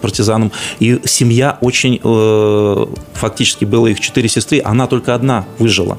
[0.01, 0.51] партизанам.
[0.79, 1.99] И семья очень,
[3.13, 5.97] фактически было их четыре сестры, она только одна выжила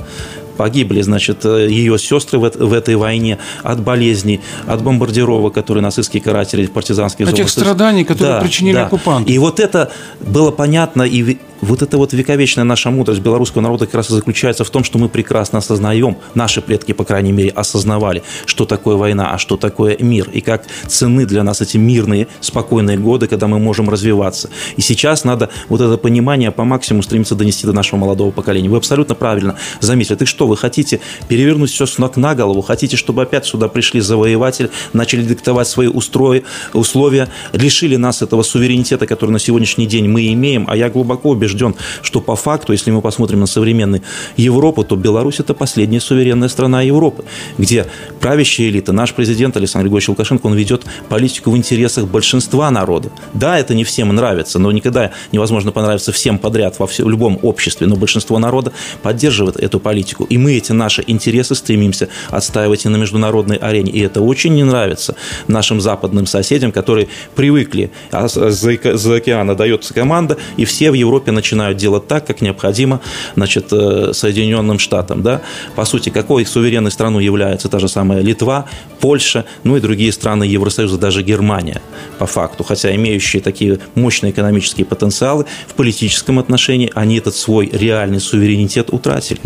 [0.59, 6.67] погибли, значит, ее сестры в, в этой войне от болезней, от бомбардировок, которые нацистские каратели,
[6.67, 8.87] партизанские От тех страданий, которые да, причинили да.
[8.87, 9.33] оккупанты.
[9.33, 9.91] И вот это
[10.21, 14.65] было понятно и вот эта вот вековечная наша мудрость белорусского народа как раз и заключается
[14.65, 19.33] в том, что мы прекрасно осознаем, наши предки, по крайней мере, осознавали, что такое война,
[19.33, 23.59] а что такое мир, и как цены для нас эти мирные, спокойные годы, когда мы
[23.59, 24.51] можем развиваться.
[24.77, 28.69] И сейчас надо вот это понимание по максимуму стремиться донести до нашего молодого поколения.
[28.69, 30.17] Вы абсолютно правильно заметили.
[30.17, 32.63] Ты что, вы хотите перевернуть все с ног на голову?
[32.63, 39.07] Хотите, чтобы опять сюда пришли завоеватели, начали диктовать свои устрои, условия, лишили нас этого суверенитета,
[39.07, 43.01] который на сегодняшний день мы имеем, а я глубоко убежден, что по факту, если мы
[43.01, 44.03] посмотрим на современную
[44.37, 47.25] Европу, то Беларусь– это последняя суверенная страна Европы,
[47.59, 47.87] где
[48.21, 53.11] правящая элита, наш президент Александр Григорьевич Лукашенко, он ведет политику в интересах большинства народа.
[53.35, 57.39] Да, это не всем нравится, но никогда невозможно понравиться всем подряд во все, в любом
[57.43, 60.25] обществе, но большинство народа поддерживает эту политику.
[60.25, 63.93] И мы эти наши интересы стремимся отстаивать и на международной арене.
[63.93, 70.39] И это очень не нравится нашим западным соседям, которые привыкли, а за океана дается команда,
[70.57, 73.01] и все в Европе начинают делать так, как необходимо
[73.35, 75.23] значит, э, Соединенным Штатам.
[75.23, 75.43] Да?
[75.75, 78.67] По сути, какой суверенной страной является та же самая Литва,
[79.01, 81.81] Польша, ну и другие страны Евросоюза, даже Германия,
[82.19, 82.65] по факту.
[82.65, 89.41] Хотя имеющие такие мощные экономические потенциалы в политическом отношении, они этот свой реальный суверенитет утратили.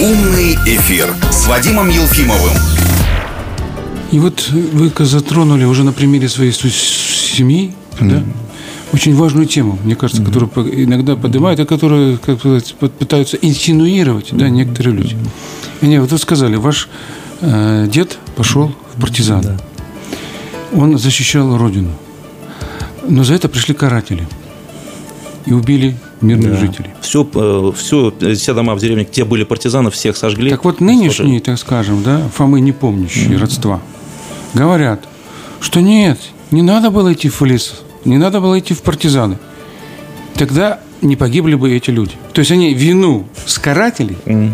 [0.00, 2.52] Умный эфир с Вадимом Елфимовым.
[4.10, 8.10] И вот вы затронули уже на примере своей семьи, mm-hmm.
[8.10, 8.22] да,
[8.92, 10.48] очень важную тему, мне кажется, mm-hmm.
[10.48, 15.16] которую иногда поднимают, а которую как сказать, пытаются инсинуировать да, некоторые люди.
[15.80, 16.88] И не, вот вы сказали, ваш
[17.40, 19.42] э, дед пошел в партизан.
[19.42, 19.56] Да.
[20.72, 21.90] Он защищал родину.
[23.08, 24.26] Но за это пришли каратели
[25.46, 26.56] и убили мирных да.
[26.56, 26.90] жителей.
[27.00, 30.50] Все, э, все, все дома в деревне, где были партизаны, всех сожгли.
[30.50, 33.38] Так вот нынешние, так скажем, да, Фомы не помнящие mm-hmm.
[33.38, 33.80] родства,
[34.54, 35.04] говорят,
[35.60, 36.18] что нет,
[36.50, 39.38] не надо было идти в лес, не надо было идти в партизаны.
[40.34, 42.12] Тогда не погибли бы эти люди.
[42.32, 44.52] То есть они вину с карателей mm-hmm.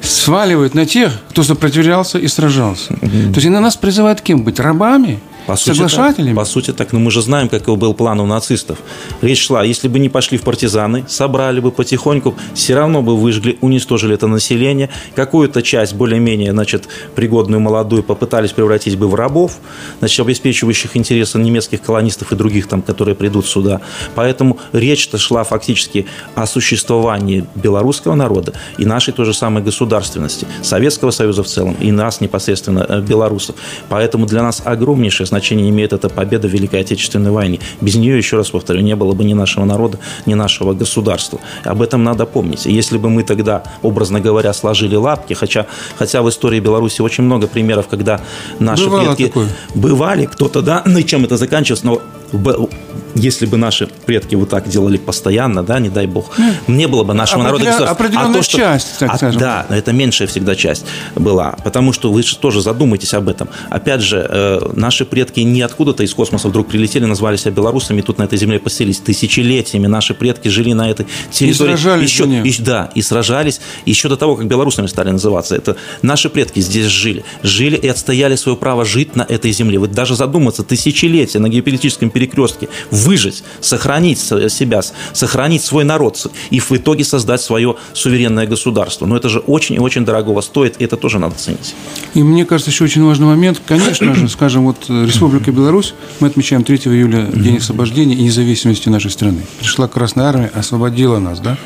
[0.00, 2.94] сваливают на тех, кто сопротивлялся и сражался.
[2.94, 3.32] Mm-hmm.
[3.32, 4.58] То есть они нас призывают кем быть?
[4.58, 5.20] Рабами?
[5.50, 6.28] По сути, Соглашателями?
[6.28, 8.78] Так, по сути так, но мы же знаем, какой был план у нацистов.
[9.20, 13.58] Речь шла, если бы не пошли в партизаны, собрали бы потихоньку, все равно бы выжгли,
[13.60, 16.86] уничтожили это население, какую-то часть более-менее, значит,
[17.16, 19.58] пригодную молодую попытались превратить бы в рабов,
[19.98, 23.80] значит, обеспечивающих интересы немецких колонистов и других там, которые придут сюда.
[24.14, 31.10] Поэтому речь-то шла фактически о существовании белорусского народа и нашей той же самой государственности, Советского
[31.10, 33.56] Союза в целом, и нас непосредственно, э, белорусов.
[33.88, 37.60] Поэтому для нас огромнейшее значение имеет эта победа в Великой Отечественной войне.
[37.80, 41.40] Без нее, еще раз повторю, не было бы ни нашего народа, ни нашего государства.
[41.64, 42.66] Об этом надо помнить.
[42.66, 45.66] если бы мы тогда, образно говоря, сложили лапки, хотя,
[45.98, 48.20] хотя в истории Беларуси очень много примеров, когда
[48.58, 49.48] наши Бывало предки такое.
[49.74, 52.00] бывали, кто-то, да, ну и чем это заканчивалось, но
[53.14, 57.04] если бы наши предки вот так делали постоянно, да, не дай бог, ну, не было
[57.04, 57.90] бы нашего народа государства.
[57.90, 59.40] Определенная а то, что, часть, так а, скажем.
[59.40, 63.48] Да, это меньшая всегда часть была, потому что вы же тоже задумайтесь об этом.
[63.68, 68.18] Опять же, э, наши предки не откуда-то из космоса вдруг прилетели, назвали себя белорусами, тут
[68.18, 68.98] на этой земле поселились.
[68.98, 71.72] Тысячелетиями наши предки жили на этой территории.
[71.72, 75.56] И сражались еще, и, Да, и сражались еще до того, как белорусами стали называться.
[75.56, 77.24] Это наши предки здесь жили.
[77.42, 79.78] Жили и отстояли свое право жить на этой земле.
[79.78, 82.68] Вот даже задуматься, тысячелетия на геополитическом перекрестке,
[83.00, 84.80] выжить, сохранить себя,
[85.12, 89.06] сохранить свой народ и в итоге создать свое суверенное государство.
[89.06, 91.74] Но это же очень и очень дорогого стоит, и это тоже надо ценить.
[92.14, 96.28] И мне кажется, еще очень важный момент, конечно же, скажем, вот э, Республика Беларусь, мы
[96.28, 99.42] отмечаем 3 июля День освобождения и независимости нашей страны.
[99.60, 101.56] Пришла Красная Армия, освободила нас, да?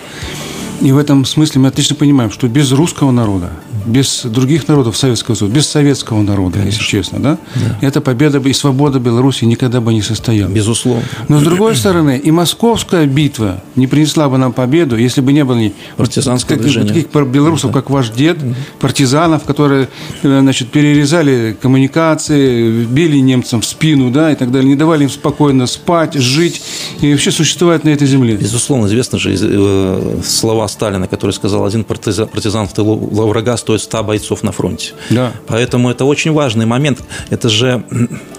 [0.80, 3.50] И в этом смысле мы отлично понимаем, что без русского народа,
[3.86, 6.78] без других народов Советского Союза, без советского народа, Конечно.
[6.78, 10.54] если честно, да, да, эта победа и свобода Беларуси никогда бы не состоялась.
[10.54, 11.04] Безусловно.
[11.28, 15.44] Но, с другой стороны, и московская битва не принесла бы нам победу, если бы не
[15.44, 15.58] было
[15.96, 17.80] партизанского вот, таких белорусов, да.
[17.80, 18.38] как ваш дед,
[18.80, 19.88] партизанов, которые
[20.22, 25.10] э, значит, перерезали коммуникации, били немцам в спину, да, и так далее, не давали им
[25.10, 26.62] спокойно спать, жить
[27.00, 28.36] и вообще существовать на этой земле.
[28.36, 33.73] Безусловно, известно же э, слова Сталина, который сказал, один партизан, партизан в тылу врага стоит
[33.82, 34.92] 100 бойцов на фронте.
[35.10, 35.32] Да.
[35.46, 37.02] Поэтому это очень важный момент.
[37.30, 37.84] Это же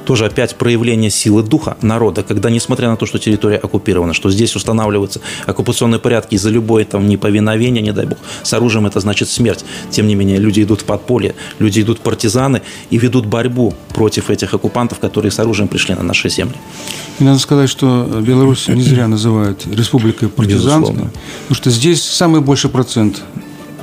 [0.05, 4.55] тоже опять проявление силы духа народа, когда, несмотря на то, что территория оккупирована, что здесь
[4.55, 9.65] устанавливаются оккупационные порядки за любое там неповиновение, не дай бог, с оружием это значит смерть.
[9.89, 14.53] Тем не менее, люди идут в подполье, люди идут партизаны и ведут борьбу против этих
[14.53, 16.55] оккупантов, которые с оружием пришли на наши земли.
[17.19, 22.71] И надо сказать, что Беларусь не зря называют республикой партизанской, потому что здесь самый большой
[22.71, 23.21] процент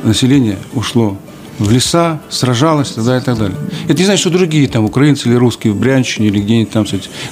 [0.04, 1.16] населения ушло
[1.58, 3.56] в леса, сражалась и так далее, и так далее.
[3.84, 6.86] Это не значит, что другие там украинцы или русские в Брянщине или где-нибудь там,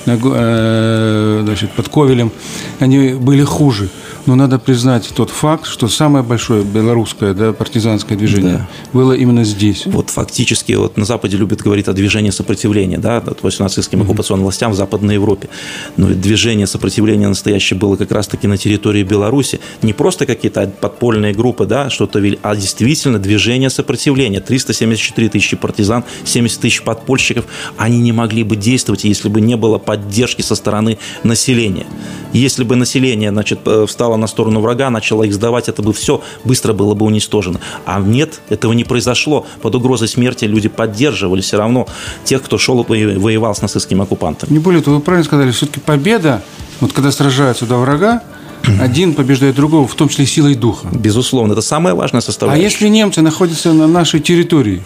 [0.07, 2.31] э, значит, под Ковелем,
[2.79, 3.89] они были хуже.
[4.27, 8.69] Но надо признать тот факт, что самое большое белорусское да, партизанское движение да.
[8.93, 9.87] было именно здесь.
[9.87, 14.45] Вот фактически вот на Западе любят говорить о движении сопротивления, да, то есть нацистским оккупационным
[14.45, 15.49] властям в Западной Европе.
[15.97, 19.61] Но движение сопротивления настоящее было как раз-таки на территории Беларуси.
[19.83, 24.41] Не просто какие-то подпольные группы, да, что-то вели, а действительно движение сопротивления.
[24.41, 27.47] 374 тысячи партизан, 70 тысяч подпольщиков.
[27.77, 31.87] Они не могли бы действовать, если бы не было поддержки со стороны населения.
[32.33, 36.21] Если бы население значит, э, встало на сторону врага, начало их сдавать, это бы все
[36.45, 37.61] быстро было бы уничтожено.
[37.87, 39.47] А нет, этого не произошло.
[39.63, 41.87] Под угрозой смерти люди поддерживали все равно
[42.25, 44.53] тех, кто шел и воевал с нацистскими оккупантами.
[44.53, 46.43] Не более того, вы правильно сказали, все-таки победа,
[46.81, 48.23] вот когда сражаются до врага,
[48.81, 50.89] один побеждает другого, в том числе силой духа.
[50.93, 52.63] Безусловно, это самая важная составляющая.
[52.63, 54.83] А если немцы находятся на нашей территории,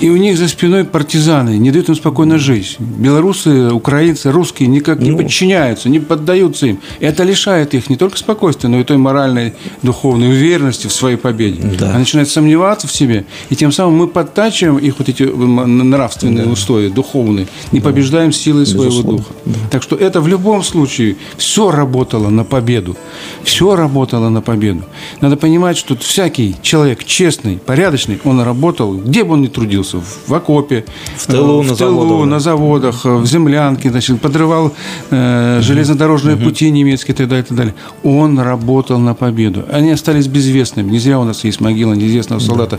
[0.00, 2.76] И у них за спиной партизаны, не дают им спокойно жить.
[2.78, 5.18] Белорусы, украинцы, русские никак не ну.
[5.18, 6.80] подчиняются, не поддаются им.
[7.00, 11.16] И это лишает их не только спокойствия, но и той моральной, духовной уверенности в своей
[11.16, 11.62] победе.
[11.78, 11.90] Да.
[11.90, 16.50] Они начинают сомневаться в себе, и тем самым мы подтачиваем их вот эти нравственные да.
[16.50, 17.84] устои, духовные, не да.
[17.88, 18.90] побеждаем силой Безусловно.
[18.92, 19.32] своего духа.
[19.46, 19.58] Да.
[19.70, 22.96] Так что это в любом случае все работало на победу.
[23.44, 24.82] Все работало на победу.
[25.20, 30.00] Надо понимать, что всякий человек честный, порядочный, он работал, где бы он ни трудился, трудился
[30.26, 30.84] в окопе,
[31.16, 32.26] в тылу, в на, тылу заводах.
[32.26, 34.72] на заводах, в землянке, значит, подрывал
[35.10, 36.44] э, железнодорожные угу.
[36.44, 37.74] пути немецкие и так далее, и так далее.
[38.02, 39.64] Он работал на победу.
[39.70, 40.90] Они остались безвестными.
[40.90, 42.78] Не зря у нас есть могила неизвестного солдата.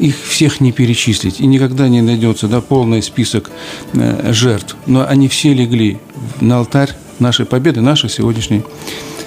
[0.00, 1.40] Их всех не перечислить.
[1.40, 3.50] И никогда не найдется да, полный список
[3.92, 4.76] э, жертв.
[4.86, 5.98] Но они все легли
[6.40, 8.62] на алтарь нашей победы, нашей сегодняшней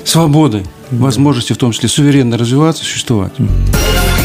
[0.03, 3.33] свободы, возможности в том числе суверенно развиваться, существовать.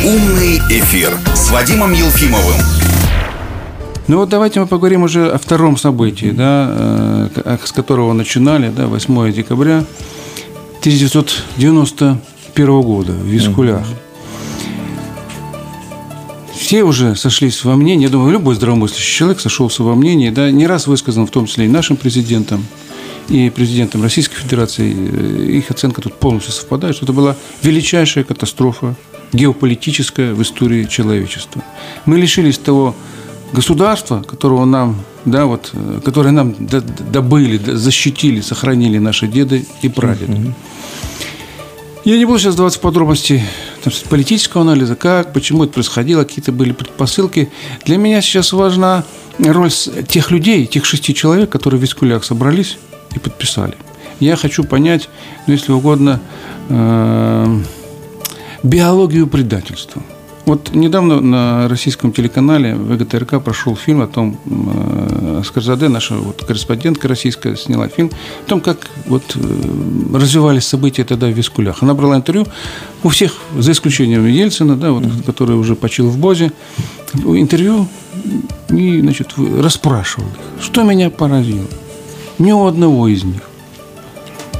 [0.04, 2.81] Умный эфир с Вадимом Елфимовым.
[4.08, 8.88] Ну вот давайте мы поговорим уже о втором событии, да, э, с которого начинали, да,
[8.88, 9.84] 8 декабря
[10.80, 13.86] 1991 года в Вискулях.
[16.52, 20.66] Все уже сошлись во мнении, я думаю, любой здравомыслящий человек сошелся во мнении, да, не
[20.66, 22.66] раз высказан в том числе и нашим президентом,
[23.28, 28.96] и президентом Российской Федерации, э, их оценка тут полностью совпадает, что это была величайшая катастрофа
[29.32, 31.62] геополитическая в истории человечества.
[32.04, 32.96] Мы лишились того
[33.52, 36.54] государства, которого нам, да, вот, э, которое нам
[37.12, 40.54] добыли, защитили, сохранили наши деды и прадеды.
[42.04, 43.44] Я не буду сейчас даваться в подробности
[43.84, 47.50] там, политического анализа, как, почему это происходило, какие-то были предпосылки.
[47.84, 49.04] Для меня сейчас важна
[49.38, 49.70] роль
[50.08, 52.78] тех людей, тех шести человек, которые в Вискулях собрались
[53.14, 53.74] и подписали.
[54.18, 55.08] Я хочу понять,
[55.46, 56.20] ну, если угодно,
[56.68, 57.60] э,
[58.64, 60.02] биологию предательства.
[60.44, 67.06] Вот недавно на российском телеканале ВГТРК прошел фильм о том, э, Скорзаде, наша вот корреспондентка
[67.06, 68.10] российская, сняла фильм
[68.44, 71.82] о том, как вот э, развивались события тогда в Вискулях.
[71.82, 72.46] Она брала интервью
[73.04, 75.24] у всех, за исключением Ельцина, да, вот, mm-hmm.
[75.24, 76.50] который уже почил в Бозе,
[77.14, 77.86] интервью
[78.68, 80.64] и, значит, расспрашивал их.
[80.64, 81.66] Что меня поразило?
[82.38, 83.42] Ни у одного из них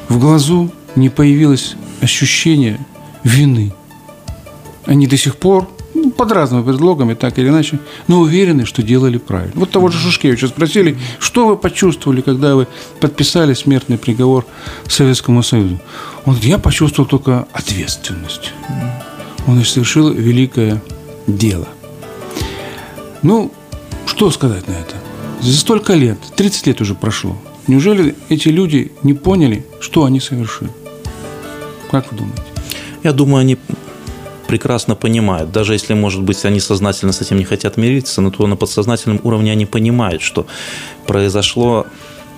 [0.09, 2.79] в глазу не появилось ощущение
[3.25, 3.73] вины–
[4.87, 7.79] они до сих пор ну, под разными предлогами, так или иначе,
[8.09, 9.53] но уверены, что делали правильно.
[9.55, 12.67] Вот того же Шушкевича спросили, что вы почувствовали, когда вы
[13.01, 14.47] подписали смертный приговор
[14.89, 15.81] Советскому Союзу.
[16.25, 18.53] Он говорит, я почувствовал только ответственность.
[19.47, 20.83] Он совершил великое
[21.27, 21.69] дело.
[23.23, 23.53] Ну,
[24.07, 24.97] что сказать на это?
[25.41, 27.37] За столько лет, 30 лет уже прошло.
[27.67, 30.71] Неужели эти люди не поняли, что они совершили?
[31.91, 32.43] Как вы думаете?
[33.03, 33.59] Я думаю, они
[34.53, 38.47] прекрасно понимают, даже если, может быть, они сознательно с этим не хотят мириться, но то
[38.47, 40.47] на подсознательном уровне они понимают, что
[41.07, 41.87] произошло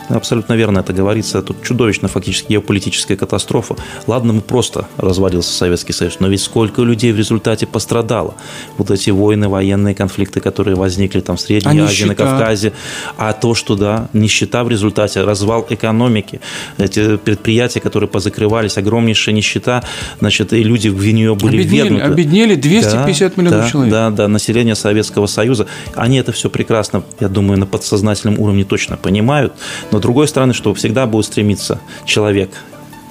[0.09, 1.42] Абсолютно верно это говорится.
[1.42, 3.76] Тут чудовищно фактически геополитическая катастрофа.
[4.07, 8.34] Ладно, мы просто развалился Советский Союз, но ведь сколько людей в результате пострадало.
[8.76, 12.72] Вот эти войны, военные конфликты, которые возникли там в Средней а Азии, на Кавказе.
[13.16, 16.40] А то, что, да, нищета в результате, развал экономики,
[16.78, 19.82] эти предприятия, которые позакрывались, огромнейшая нищета,
[20.20, 22.05] значит, и люди в нее были обеднели, ввергнуты.
[22.05, 23.92] Обеднели 250 да, миллионов да, человек.
[23.92, 25.66] Да, да, население Советского Союза.
[25.94, 29.52] Они это все прекрасно, я думаю, на подсознательном уровне точно понимают,
[29.95, 32.51] но, с другой стороны, что всегда будет стремиться человек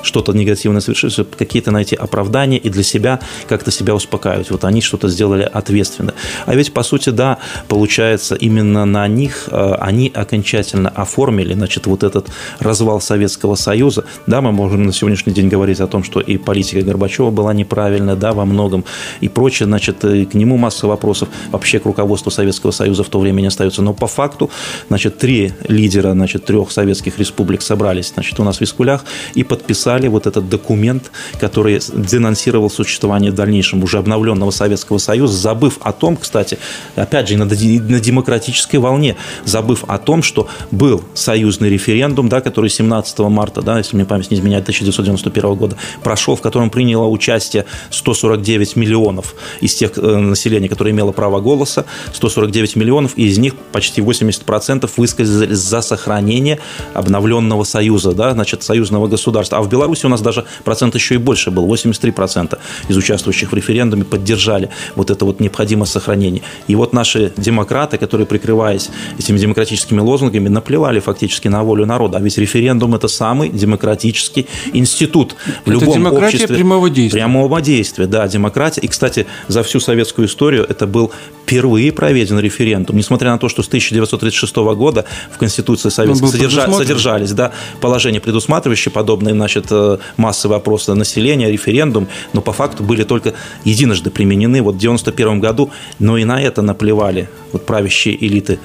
[0.03, 4.51] что-то негативное совершить, какие-то найти оправдания и для себя как-то себя успокаивать.
[4.51, 6.13] Вот они что-то сделали ответственно.
[6.45, 12.03] А ведь, по сути, да, получается, именно на них э, они окончательно оформили, значит, вот
[12.03, 12.27] этот
[12.59, 14.05] развал Советского Союза.
[14.27, 18.15] Да, мы можем на сегодняшний день говорить о том, что и политика Горбачева была неправильная,
[18.15, 18.85] да, во многом,
[19.21, 23.19] и прочее, значит, и к нему масса вопросов вообще к руководству Советского Союза в то
[23.19, 23.81] время не остается.
[23.81, 24.49] Но по факту,
[24.89, 29.92] значит, три лидера, значит, трех советских республик собрались, значит, у нас в Искулях и подписали
[29.93, 35.91] подписали вот этот документ, который денонсировал существование в дальнейшем уже обновленного Советского Союза, забыв о
[35.91, 36.57] том, кстати,
[36.95, 39.15] опять же, на, на демократической волне,
[39.45, 44.31] забыв о том, что был союзный референдум, да, который 17 марта, да, если мне память
[44.31, 50.69] не изменяет, 1991 года, прошел, в котором приняло участие 149 миллионов из тех э, населения,
[50.69, 56.59] которое имело право голоса, 149 миллионов, и из них почти 80% высказались за сохранение
[56.93, 59.57] обновленного союза, да, значит, союзного государства.
[59.57, 62.57] А в Беларуси Беларуси у нас даже процент еще и больше был, 83%
[62.87, 66.41] из участвующих в референдуме поддержали вот это вот необходимое сохранение.
[66.67, 72.17] И вот наши демократы, которые, прикрываясь этими демократическими лозунгами, наплевали фактически на волю народа.
[72.17, 76.55] А ведь референдум– это самый демократический институт в это любом демократия обществе.
[76.55, 77.19] прямого действия.
[77.19, 78.81] Прямого действия, да, демократия.
[78.81, 81.11] И, кстати, за всю советскую историю это был
[81.43, 87.31] впервые проведен референдум, несмотря на то, что с 1936 года в Конституции Советской содержа, содержались
[87.31, 93.33] да, положения, предусматривающие подобные значит, э, массовые опросы населения, референдум, но по факту были только
[93.63, 98.59] единожды применены вот в 1991 году, но и на это наплевали вот правящие элиты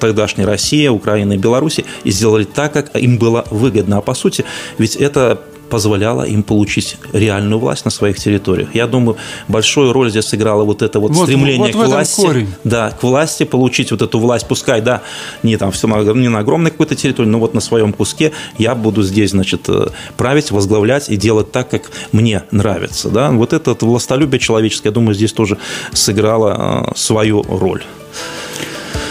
[0.00, 3.98] тогдашней России, Украины и Беларуси и сделали так, как им было выгодно.
[3.98, 4.44] А по сути,
[4.78, 8.74] ведь это позволяло им получить реальную власть на своих территориях.
[8.74, 9.16] Я думаю,
[9.48, 12.20] большую роль здесь сыграло вот это вот, вот стремление вот к власти.
[12.20, 12.48] Корень.
[12.64, 15.02] Да, к власти, получить вот эту власть, пускай, да,
[15.42, 19.02] не там все не на огромной какой-то территории, но вот на своем куске я буду
[19.02, 23.08] здесь, значит, э, править, возглавлять и делать так, как мне нравится.
[23.08, 23.30] Да?
[23.30, 25.58] Вот это властолюбие человеческое, я думаю, здесь тоже
[25.92, 27.82] сыграло э, свою роль.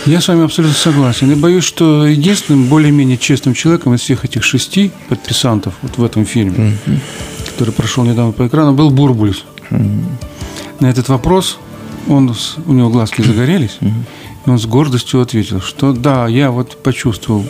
[0.06, 1.32] Я с вами абсолютно согласен.
[1.32, 6.26] И боюсь, что единственным более-менее честным человеком из всех этих шести подписантов вот в этом
[6.26, 7.00] фильме, mm-hmm.
[7.52, 9.46] который прошел недавно по экрану, был Бурбулис.
[9.70, 10.04] Mm-hmm.
[10.82, 11.58] На этот вопрос
[12.10, 12.36] он,
[12.66, 14.04] у него глазки загорелись, mm-hmm.
[14.46, 17.46] и он с гордостью ответил, что да, я вот почувствовал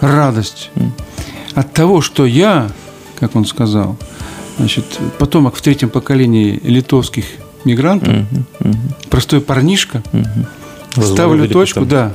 [0.00, 0.90] радость mm-hmm.
[1.54, 2.70] от того, что я,
[3.18, 3.96] как он сказал,
[4.58, 4.84] значит,
[5.18, 7.24] потомок в третьем поколении литовских
[7.64, 8.12] мигрантов.
[8.12, 8.76] Mm-hmm.
[9.08, 10.46] простой парнишка, mm-hmm
[11.02, 12.12] Ставлю точку, да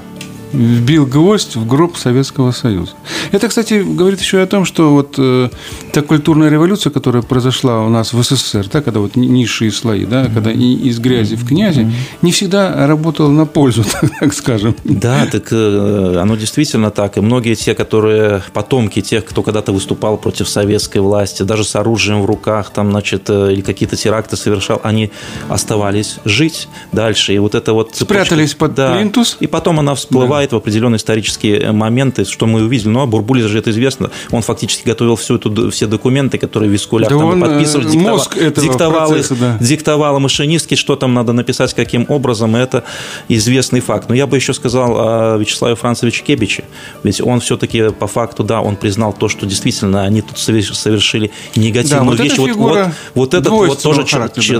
[0.54, 2.94] вбил гвоздь в гроб Советского Союза.
[3.32, 5.50] Это, кстати, говорит еще и о том, что вот э,
[5.94, 10.24] та культурная революция, которая произошла у нас в СССР, да, когда вот низшие слои, да,
[10.24, 10.34] mm-hmm.
[10.34, 11.94] когда из грязи в князи, mm-hmm.
[12.22, 13.84] не всегда работала на пользу,
[14.20, 14.76] так скажем.
[14.84, 17.18] Да, так э, оно действительно так.
[17.18, 22.22] И многие те, которые потомки тех, кто когда-то выступал против советской власти, даже с оружием
[22.22, 25.12] в руках, там, значит, э, или какие-то теракты совершал, они
[25.48, 27.34] оставались жить дальше.
[27.34, 29.38] И вот это вот цепочка, Спрятались под да, плинтус.
[29.40, 32.90] И потом она всплывает всплывает в определенные исторические э, моменты, что мы увидели.
[32.90, 34.10] Ну, а Бурбулис же это известно.
[34.32, 38.18] Он фактически готовил всю эту, все документы, которые Вискуляк да там он, подписывал, э, диктовал,
[38.18, 39.58] мозг этого диктовал, процесса, да.
[39.60, 42.56] диктовал машинистки, что там надо написать, каким образом.
[42.56, 42.84] Это
[43.30, 44.10] известный факт.
[44.10, 46.64] Но я бы еще сказал о Вячеславе Францевиче Кебиче.
[47.04, 52.18] Ведь он все-таки по факту, да, он признал то, что действительно они тут совершили негативную
[52.18, 52.38] да, вот вещь.
[52.38, 54.06] Вот, вот, вот этот вот тоже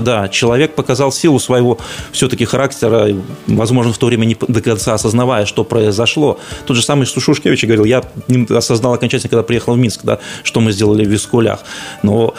[0.00, 1.78] да, человек показал силу своего
[2.12, 3.08] все-таки характера,
[3.46, 6.38] возможно, в то время не до конца осознавая, что произошло.
[6.66, 8.04] Тот же самый Сушушкевич говорил, я
[8.50, 11.60] осознал окончательно, когда приехал в Минск, да, что мы сделали в Вискулях.
[12.02, 12.34] Но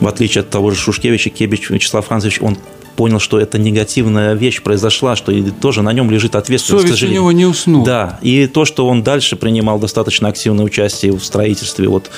[0.00, 2.56] в отличие от того же Шушкевича, Кебич Вячеслав Францович, он
[3.00, 6.86] понял, что это негативная вещь произошла, что и тоже на нем лежит ответственность.
[6.86, 7.86] Совесть у него не уснула.
[7.86, 12.10] Да, и то, что он дальше принимал достаточно активное участие в строительстве вот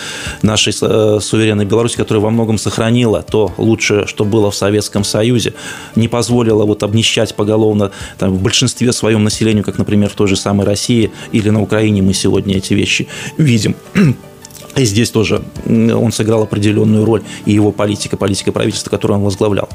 [0.42, 5.54] нашей э, суверенной Беларуси, которая во многом сохранила то лучшее, что было в Советском Союзе,
[5.94, 10.34] не позволила вот обнищать поголовно там, в большинстве своем населению, как, например, в той же
[10.34, 13.06] самой России или на Украине мы сегодня эти вещи
[13.38, 13.76] видим.
[14.74, 19.68] И здесь тоже он сыграл определенную роль, и его политика, политика правительства, которую он возглавлял.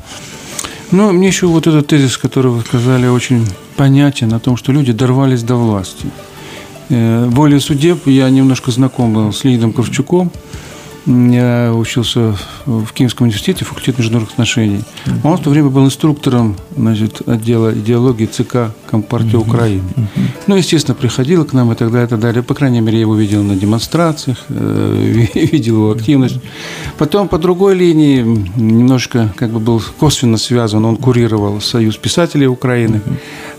[0.91, 4.93] Ну, мне еще вот этот тезис, который вы сказали, очень понятен о том, что люди
[4.93, 6.05] дорвались до власти.
[6.89, 10.31] Более э, судеб я немножко знаком был с Леонидом Ковчуком,
[11.07, 12.35] я учился
[12.65, 14.83] в Киевском университете, факультет международных отношений.
[15.23, 19.83] Он в то время был инструктором значит, отдела идеологии ЦК Компартии Украины.
[20.47, 22.43] Ну, естественно, приходил к нам и так далее, и так далее.
[22.43, 26.39] По крайней мере, я его видел на демонстрациях, э, видел его активность.
[26.97, 28.21] Потом по другой линии
[28.55, 33.01] немножко как бы был косвенно связан, он курировал Союз писателей Украины.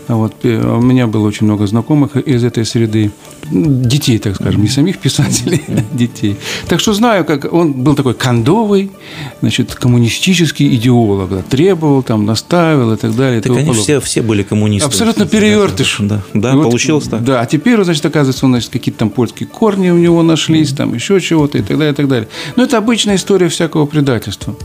[0.07, 0.33] Вот.
[0.43, 3.11] Э, у меня было очень много знакомых из этой среды.
[3.51, 6.35] Детей, так скажем, не самих писателей, а детей.
[6.67, 8.91] Так что знаю, как он был такой кондовый,
[9.41, 11.29] значит, коммунистический идеолог.
[11.29, 13.41] Да, требовал, там, наставил и так далее.
[13.41, 14.87] Так они все, все были коммунисты.
[14.87, 15.97] Абсолютно перевертыш.
[15.99, 17.23] Да, да вот, получилось так.
[17.23, 20.93] Да, а теперь, значит, оказывается, он, значит, какие-то там польские корни у него нашлись, там
[20.93, 22.27] еще чего-то и так далее, и так далее.
[22.55, 24.55] Но это обычная история всякого предательства.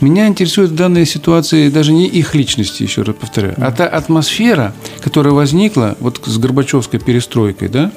[0.00, 4.74] Меня интересует в данной ситуации даже не их личности, еще раз повторяю, а та атмосфера,
[5.02, 7.92] которая возникла вот с Горбачевской перестройкой, да?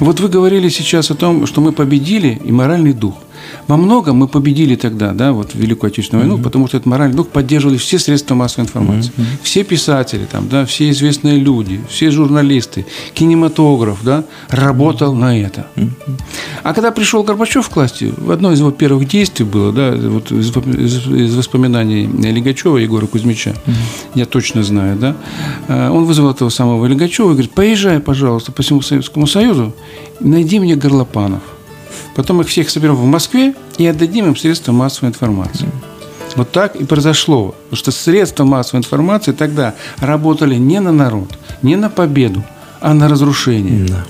[0.00, 3.14] Вот вы говорили сейчас о том, что мы победили и моральный дух–
[3.68, 6.44] во многом мы победили тогда, да, вот Великую Отечественную войну, mm-hmm.
[6.44, 9.24] потому что этот моральный дух поддерживали все средства массовой информации, mm-hmm.
[9.42, 15.66] все писатели, там, да, все известные люди, все журналисты, кинематограф, да, работал на это.
[15.76, 16.20] Mm-hmm.
[16.62, 20.50] А когда пришел Горбачев к власти, одно из его первых действий было, да, вот из,
[20.56, 23.72] из, из воспоминаний Лигачева Егора Кузьмича, mm-hmm.
[24.14, 25.16] я точно знаю, да,
[25.68, 29.74] э, он вызвал этого самого Лигачева и говорит, поезжай, пожалуйста, по всему Советскому Союзу,
[30.20, 31.42] найди мне горлопанов.
[32.14, 35.68] Потом их всех соберем в Москве и отдадим им средства массовой информации.
[36.36, 37.54] Вот так и произошло.
[37.64, 42.42] Потому что средства массовой информации тогда работали не на народ, не на победу,
[42.80, 43.86] а на разрушение.
[43.86, 44.04] Да.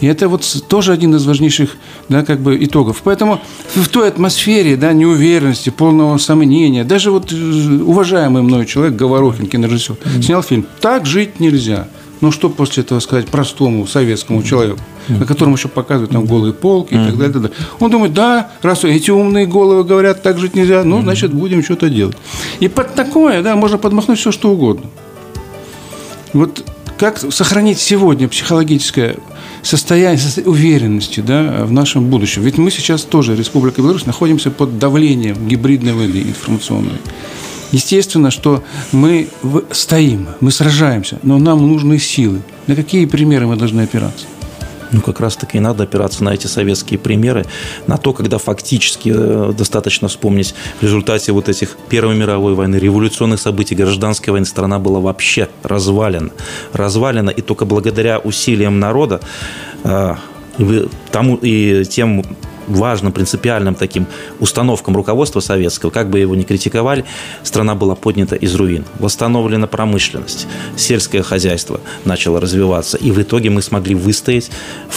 [0.00, 1.76] И это вот тоже один из важнейших
[2.08, 3.00] да, как бы итогов.
[3.02, 3.40] Поэтому
[3.74, 9.96] в той атмосфере да, неуверенности, полного сомнения, даже вот э, уважаемый мной человек, Говорухин, кинорежиссер,
[9.96, 10.22] mm-hmm.
[10.22, 11.88] снял фильм «Так жить нельзя».
[12.20, 16.94] Ну, что после этого сказать простому советскому человеку, на котором еще показывают там голые полки
[16.94, 17.56] и так далее, так далее.
[17.78, 21.88] Он думает, да, раз эти умные головы говорят, так жить нельзя, ну, значит, будем что-то
[21.88, 22.16] делать.
[22.60, 24.86] И под такое, да, можно подмахнуть все, что угодно.
[26.32, 26.64] Вот
[26.98, 29.16] как сохранить сегодня психологическое
[29.62, 32.42] состояние, состояние уверенности да, в нашем будущем?
[32.42, 36.98] Ведь мы сейчас тоже, Республика Беларусь, находимся под давлением гибридной войны информационной.
[37.72, 38.62] Естественно, что
[38.92, 39.28] мы
[39.70, 42.40] стоим, мы сражаемся, но нам нужны силы.
[42.66, 44.26] На какие примеры мы должны опираться?
[44.90, 47.44] Ну, как раз-таки и надо опираться на эти советские примеры,
[47.86, 53.38] на то, когда фактически э, достаточно вспомнить в результате вот этих Первой мировой войны, революционных
[53.38, 56.30] событий, гражданской войны, страна была вообще развалена.
[56.72, 59.20] Развалена, и только благодаря усилиям народа
[59.84, 60.14] э,
[61.12, 62.24] тому и тем
[62.68, 64.06] важным, принципиальным таким
[64.40, 67.04] установкам руководства советского, как бы его ни критиковали,
[67.42, 68.84] страна была поднята из руин.
[68.98, 70.46] Восстановлена промышленность,
[70.76, 72.96] сельское хозяйство начало развиваться.
[72.96, 74.50] И в итоге мы смогли выстоять,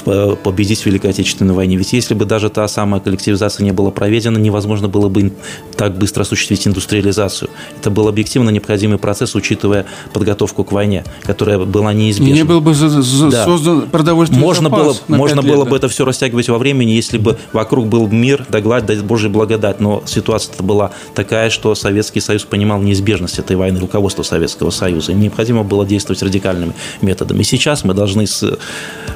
[0.05, 1.77] э, победить в Великой Отечественной войне.
[1.77, 5.31] Ведь если бы даже та самая коллективизация не была проведена, невозможно было бы
[5.75, 7.49] так быстро осуществить индустриализацию.
[7.79, 12.33] Это был объективно необходимый процесс, учитывая подготовку к войне, которая была неизбежна.
[12.33, 13.45] И не был бы да.
[13.45, 15.71] создан продовольственный можно запас было, Можно лет, было да?
[15.71, 19.29] бы это все растягивать во времени, если бы вокруг был мир, да гладь, да Божья
[19.29, 19.79] благодать.
[19.79, 25.11] Но ситуация была такая, что Советский Союз понимал неизбежность этой войны, руководство Советского Союза.
[25.11, 27.41] И необходимо было действовать радикальными методами.
[27.41, 28.57] И сейчас мы должны, с,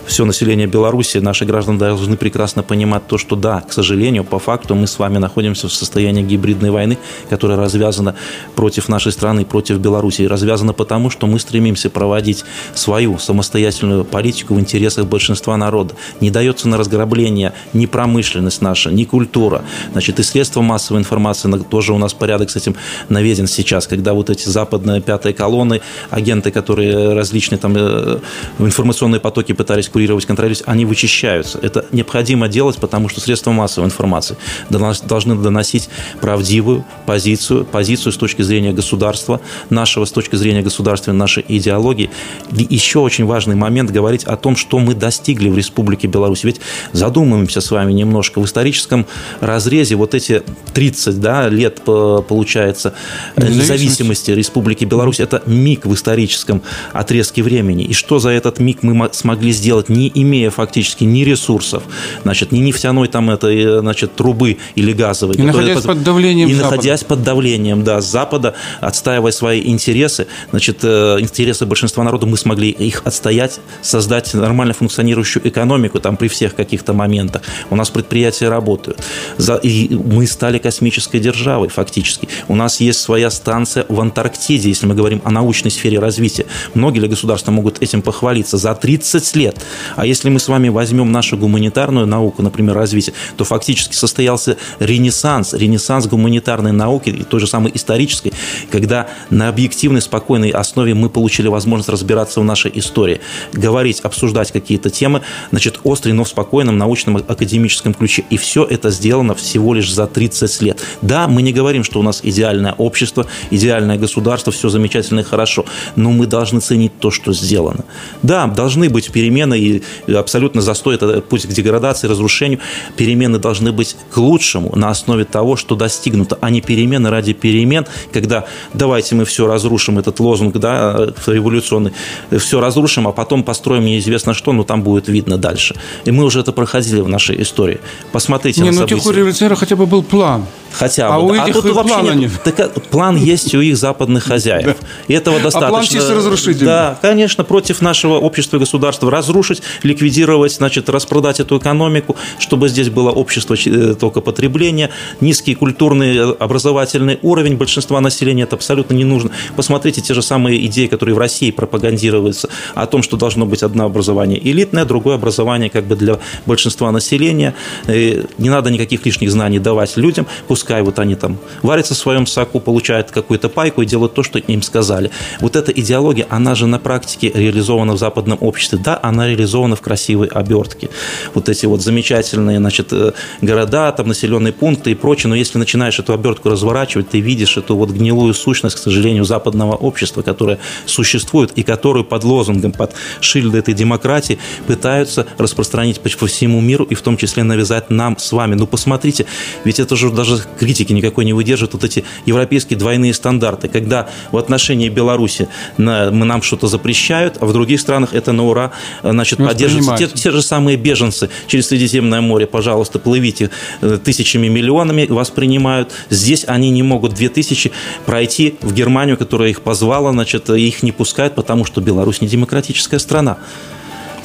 [0.06, 4.76] все население Беларуси, наши граждане должны прекрасно понимать то, что да, к сожалению, по факту
[4.76, 7.00] мы с вами находимся в состоянии гибридной войны,
[7.32, 8.16] которая развязана
[8.56, 10.22] против нашей страны, против Беларуси.
[10.22, 15.96] И развязана потому, что мы стремимся проводить свою самостоятельную политику в интересах большинства народа.
[16.22, 17.88] Не дается на разграбление ни
[18.36, 19.64] промышленность наша, ни культура.
[19.92, 22.76] Значит, и средства массовой информации, тоже у нас порядок с этим
[23.10, 28.20] наведен сейчас, когда вот эти западные пятые колонны, агенты, которые различные там э,
[28.60, 31.60] информационные потоки пытались курировать, контролировать, они вычищаются.
[31.62, 34.38] Это необходимо делать, потому что средства массовой информации
[34.70, 35.90] должны доносить
[36.22, 42.10] правдивую позицию, позицию с точки зрения государства, нашего с точки зрения государственной нашей идеологии.
[42.52, 46.44] И еще очень важный момент говорить о том, что мы достигли в Республике Беларусь.
[46.44, 46.62] Ведь
[46.92, 49.05] задумаемся с вами немножко в историческом
[49.39, 52.93] разрезе вот эти 30 да, лет, получается,
[53.38, 56.61] независимости Республики Беларусь, это миг в историческом
[56.93, 57.84] отрезке времени.
[57.84, 61.84] И что за этот миг мы смогли сделать, не имея фактически ни ресурсов,
[62.23, 65.36] значит, ни нефтяной там этой, значит, трубы или газовой.
[65.36, 66.76] И находясь под, под давлением И Запада.
[66.76, 72.69] находясь под давлением, да, Запада, отстаивая свои интересы, значит, э, интересы большинства народа, мы смогли
[72.69, 77.41] их отстоять, создать нормально функционирующую экономику там при всех каких-то моментах.
[77.69, 79.03] У нас предприятия предприятия работают.
[79.38, 82.30] За, и мы стали космической державой фактически.
[82.47, 86.45] У нас есть своя станция в Антарктиде, если мы говорим о научной сфере развития.
[86.74, 89.57] Многие ли государства могут этим похвалиться за 30 лет.
[89.97, 95.53] А если мы с вами возьмем нашу гуманитарную науку, например, развитие, то фактически состоялся ренессанс,
[95.53, 98.32] ренессанс гуманитарной науки, и той же самой исторической,
[98.72, 103.20] когда на объективной, спокойной основе мы получили возможность разбираться в нашей истории,
[103.51, 108.24] говорить, обсуждать какие-то темы, значит, острый, но в спокойном научном академическом ключе.
[108.30, 110.82] И все это сделано всего лишь за 30 лет.
[111.02, 115.66] Да, мы не говорим, что у нас идеальное общество, идеальное государство, все замечательно и хорошо,
[115.96, 117.86] но мы должны ценить то, что сделано.
[118.24, 119.84] Да, должны быть перемены, и
[120.14, 122.60] абсолютно застой– это путь к деградации, разрушению.
[122.98, 127.86] Перемены должны быть к лучшему на основе того, что достигнуто, а не перемены ради перемен,
[128.12, 131.91] когда давайте мы все разрушим, этот лозунг да, революционный,
[132.32, 135.76] все разрушим, а потом построим неизвестно что, но там будет видно дальше.
[136.06, 137.80] И мы уже это проходили в нашей истории.
[138.12, 138.96] Посмотрите не, на ну, события.
[138.96, 140.46] тех у революционеров хотя бы был план.
[140.78, 141.38] Хотя а бы.
[141.38, 142.15] У а тут вообще нет.
[142.15, 142.32] нет.
[142.43, 144.76] Так, план есть у их западных хозяев.
[145.07, 145.67] И этого достаточно.
[145.67, 146.65] А план чисто разрушительный.
[146.65, 149.09] Да, конечно, против нашего общества и государства.
[149.09, 154.89] Разрушить, ликвидировать, значит, распродать эту экономику, чтобы здесь было общество э, только потребления,
[155.21, 158.43] низкий культурный э, образовательный уровень большинства населения.
[158.43, 159.32] Это абсолютно не нужно.
[159.55, 163.86] Посмотрите те же самые идеи, которые в России пропагандируются о том, что должно быть одно
[163.86, 167.55] образование элитное, другое образование как бы для большинства населения.
[167.88, 170.28] И не надо никаких лишних знаний давать людям.
[170.47, 174.24] Пускай пускай вот они там варятся в своем соку, получают какую-то пайку и делают то,
[174.24, 175.11] что им сказали.
[175.41, 178.80] Вот эта идеология, она же на практике реализована в западном обществе.
[178.84, 180.89] Да, она реализована в красивой обертке.
[181.36, 183.11] Вот эти вот замечательные, значит, э,
[183.41, 187.76] города, там населенные пункты и прочее, но если начинаешь эту обертку разворачивать, ты видишь эту
[187.76, 190.57] вот гнилую сущность, к сожалению, западного общества, которое
[190.88, 196.95] существует и которую под лозунгом, под шильдой этой демократии пытаются распространить по всему миру и
[196.95, 198.55] в том числе навязать нам с вами.
[198.55, 199.28] Ну, посмотрите,
[199.63, 204.38] ведь это же даже критики никакой не выдерживают, вот эти европейские двойные стандарты, когда в
[204.38, 205.47] отношении Беларуси
[205.78, 208.72] на, мы нам что-то запрещают, а в других странах это на ура
[209.03, 210.08] значит, поддерживается.
[210.08, 213.49] Те, те же самые беженцы через Средиземное море, пожалуйста, плывите
[213.82, 215.91] э, тысячами, миллионами, вас принимают.
[216.10, 217.72] Здесь они не могут две тысячи
[218.06, 222.99] пройти в Германию, которая их позвала, значит, их не пускают, потому что Беларусь не демократическая
[222.99, 223.38] страна.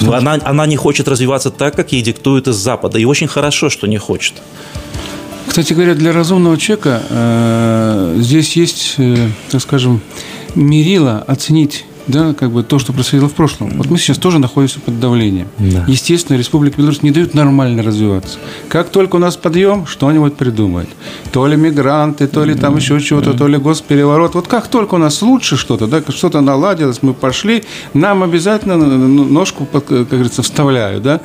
[0.01, 2.99] Она, она не хочет развиваться так, как ей диктуют из Запада.
[2.99, 4.35] И очень хорошо, что не хочет.
[5.51, 10.01] Кстати говоря, для разумного человека э, здесь есть, э, так скажем,
[10.55, 13.71] мерило оценить да, как бы то, что происходило в прошлом.
[13.77, 15.49] Вот мы сейчас тоже находимся под давлением.
[15.59, 15.85] Да.
[15.87, 18.39] Естественно, Республика Беларусь не дают нормально развиваться.
[18.69, 20.89] Как только у нас подъем, что-нибудь придумают.
[21.33, 24.35] То ли мигранты, то ли там еще чего-то, то ли госпереворот.
[24.35, 29.67] Вот как только у нас лучше что-то, да, что-то наладилось, мы пошли, нам обязательно ножку,
[29.67, 31.21] как говорится, вставляют, да,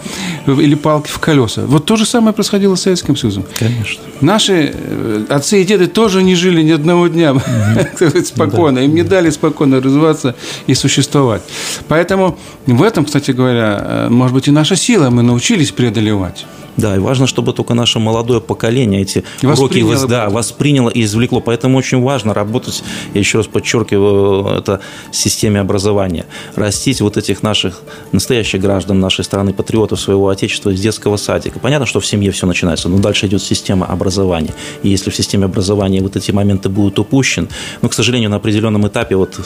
[0.45, 1.63] или палки в колеса.
[1.65, 3.45] Вот то же самое происходило с Советским Союзом.
[3.57, 4.03] Конечно.
[4.21, 7.35] Наши э, отцы и деды тоже не жили ни одного дня
[8.25, 8.79] спокойно.
[8.79, 10.35] Им не дали спокойно развиваться
[10.67, 11.41] и существовать.
[11.87, 16.45] Поэтому в этом, кстати говоря, э, может быть, и наша сила, мы научились преодолевать.
[16.77, 21.39] Да, и важно, чтобы только наше молодое поколение эти уроки да, восприняло и извлекло.
[21.39, 26.25] Поэтому очень важно работать, я еще раз подчеркиваю, это в системе образования.
[26.55, 31.59] Растить вот этих наших настоящих граждан нашей страны, патриотов своего отечества из детского садика.
[31.59, 34.53] Понятно, что в семье все начинается, но дальше идет система образования.
[34.83, 37.47] И если в системе образования вот эти моменты будут упущены,
[37.81, 39.39] ну, к сожалению, на определенном этапе вот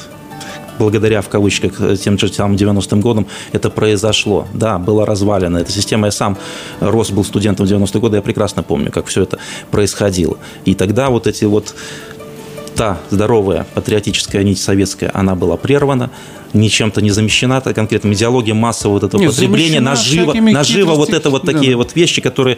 [0.80, 4.48] благодаря, в кавычках, тем же самым 90-м годам это произошло.
[4.54, 6.08] Да, была развалена эта система.
[6.08, 6.38] Я сам
[6.80, 9.38] рос, был студентом в 90-е годы, я прекрасно помню, как все это
[9.70, 10.38] происходило.
[10.66, 11.76] И тогда вот эти вот
[12.76, 16.12] та здоровая патриотическая нить советская, она была прервана,
[16.54, 21.30] ничем-то не замещена, то конкретно идеология массового вот этого Нет, потребления, нажива, нажива вот это
[21.30, 21.78] вот такие да.
[21.78, 22.58] вот вещи, которые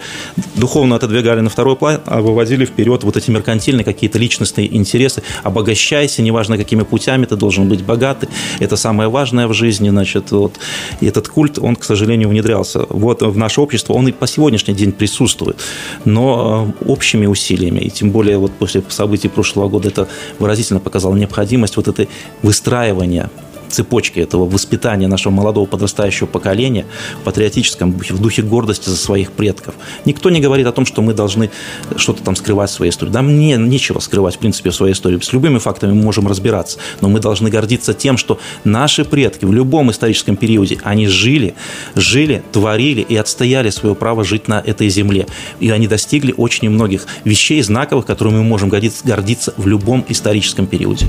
[0.56, 5.24] духовно отодвигали на второй план, а выводили вперед вот эти меркантильные какие-то личностные интересы.
[5.44, 8.30] Обогащайся, неважно какими путями, ты должен быть богатый.
[8.60, 10.54] Это самое важное в жизни, значит, вот.
[11.00, 14.74] И этот культ, он, к сожалению, внедрялся вот в наше общество, он и по сегодняшний
[14.74, 15.58] день присутствует,
[16.06, 20.08] но э, общими усилиями, и тем более вот после событий прошлого года это
[20.40, 22.08] выразительно показало необходимость вот этой
[22.42, 23.30] выстраивания
[23.72, 26.86] цепочки этого воспитания нашего молодого подрастающего поколения
[27.22, 29.76] в патриотическом, в духе гордости за своих предков.
[30.06, 31.50] Никто не говорит о том, что мы должны
[31.96, 33.12] что-то там скрывать в своей истории.
[33.12, 35.20] Да мне нечего скрывать, в принципе, в своей истории.
[35.20, 39.54] С любыми фактами мы можем разбираться, но мы должны гордиться тем, что наши предки в
[39.54, 41.54] любом историческом периоде, они жили,
[41.96, 45.28] жили, творили и отстояли свое право жить на этой земле.
[45.60, 51.06] И они достигли очень многих вещей знаковых, которыми мы можем гордиться в любом историческом периоде.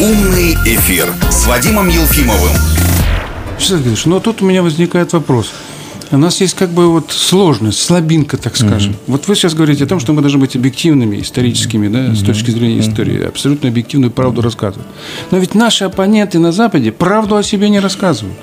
[0.00, 2.52] Умный эфир с Вадимом Ефимом Елфимовым.
[3.58, 5.50] Григорьевич, но тут у меня возникает вопрос.
[6.10, 8.92] У нас есть как бы вот сложность, слабинка, так скажем.
[8.92, 8.98] Mm-hmm.
[9.06, 12.16] Вот вы сейчас говорите о том, что мы должны быть объективными, историческими, да, mm-hmm.
[12.16, 14.86] с точки зрения истории, абсолютно объективную правду рассказывать.
[15.30, 18.36] Но ведь наши оппоненты на Западе правду о себе не рассказывают.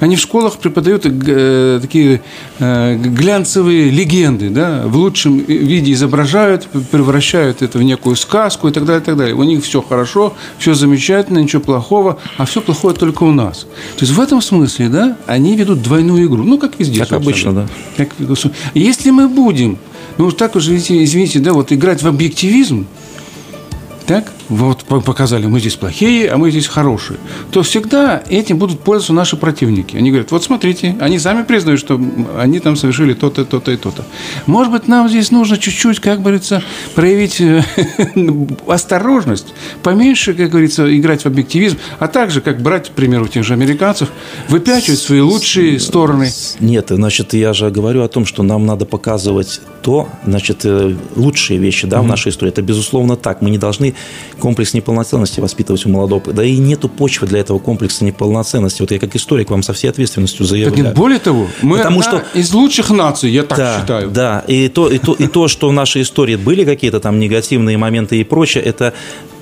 [0.00, 2.22] Они в школах преподают э, такие
[2.60, 8.84] э, глянцевые легенды, да, в лучшем виде изображают, превращают это в некую сказку и так
[8.84, 9.34] далее, и так далее.
[9.34, 13.66] У них все хорошо, все замечательно, ничего плохого, а все плохое только у нас.
[13.96, 17.52] То есть в этом смысле, да, они ведут двойную игру, ну как везде, как обычно,
[17.52, 17.68] да.
[17.96, 18.10] Как,
[18.74, 19.78] если мы будем,
[20.16, 22.86] ну так уже, извините, да, вот играть в объективизм,
[24.06, 27.18] так, вот показали, мы здесь плохие, а мы здесь хорошие,
[27.50, 29.96] то всегда этим будут пользоваться наши противники.
[29.96, 32.00] Они говорят, вот смотрите, они сами признают, что
[32.38, 34.04] они там совершили то-то, то-то и то-то.
[34.46, 36.62] Может быть, нам здесь нужно чуть-чуть, как говорится,
[36.94, 37.62] проявить э,
[38.66, 43.52] осторожность, поменьше, как говорится, играть в объективизм, а также, как брать, к примеру, тех же
[43.54, 44.10] американцев,
[44.48, 46.30] выпячивать свои лучшие стороны.
[46.60, 51.58] Нет, значит, я же говорю о том, что нам надо показывать то, значит, э, лучшие
[51.58, 52.52] вещи да, в нашей истории.
[52.52, 53.42] Это, безусловно, так.
[53.42, 53.94] Мы не должны
[54.38, 56.32] комплекс неполноценности воспитывать у молодого.
[56.32, 58.82] Да и нету почвы для этого комплекса неполноценности.
[58.82, 60.84] Вот я как историк вам со всей ответственностью заявляю.
[60.84, 62.24] Так, более того, мы Потому что...
[62.34, 64.10] из лучших наций, я так да, считаю.
[64.10, 67.76] Да, и то, и, то, и то, что в нашей истории были какие-то там негативные
[67.76, 68.94] моменты и прочее, это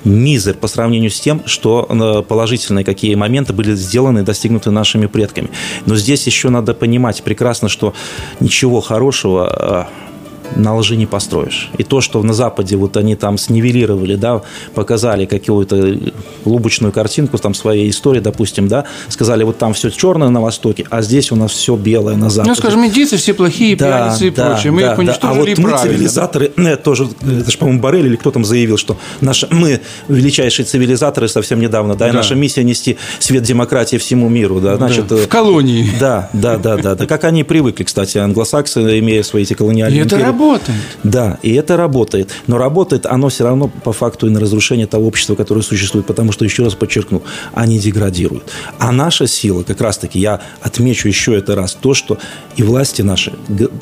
[0.06, 5.06] мизер по сравнению с тем, что э, положительные какие моменты были сделаны и достигнуты нашими
[5.06, 5.50] предками.
[5.84, 7.92] Но здесь еще надо понимать прекрасно, что
[8.40, 10.05] ничего хорошего э,
[10.54, 11.70] на лжи не построишь.
[11.78, 14.42] И то, что на Западе вот они там снивелировали, да,
[14.74, 15.98] показали какую-то
[16.44, 21.02] лубочную картинку там своей истории, допустим, да, сказали, вот там все черное на Востоке, а
[21.02, 22.50] здесь у нас все белое на Западе.
[22.50, 24.72] Ну, скажем, индейцы все плохие, да, пьяницы и да, прочее.
[24.72, 25.62] Мы да, их уничтожили да.
[25.62, 28.76] А вот мы, цивилизаторы, ну, это тоже, это же, по-моему, Барель или кто там заявил,
[28.76, 32.18] что наши, мы величайшие цивилизаторы совсем недавно, да, и да.
[32.18, 35.06] наша миссия нести свет демократии всему миру, да, значит...
[35.06, 35.16] Да.
[35.16, 35.88] В колонии.
[35.98, 40.04] Да, да, да, да, да, как они привыкли, кстати, англосаксы, имея свои эти колониальные И
[40.04, 40.78] это работает.
[41.02, 42.30] Да, и это работает.
[42.46, 46.32] Но работает оно все равно по факту и на разрушение того общества, которое существует, потому
[46.32, 47.22] что, еще раз подчеркну,
[47.54, 48.44] они деградируют.
[48.78, 52.18] А наша сила, как раз-таки, я отмечу еще это раз, то, что
[52.56, 53.32] и власти наши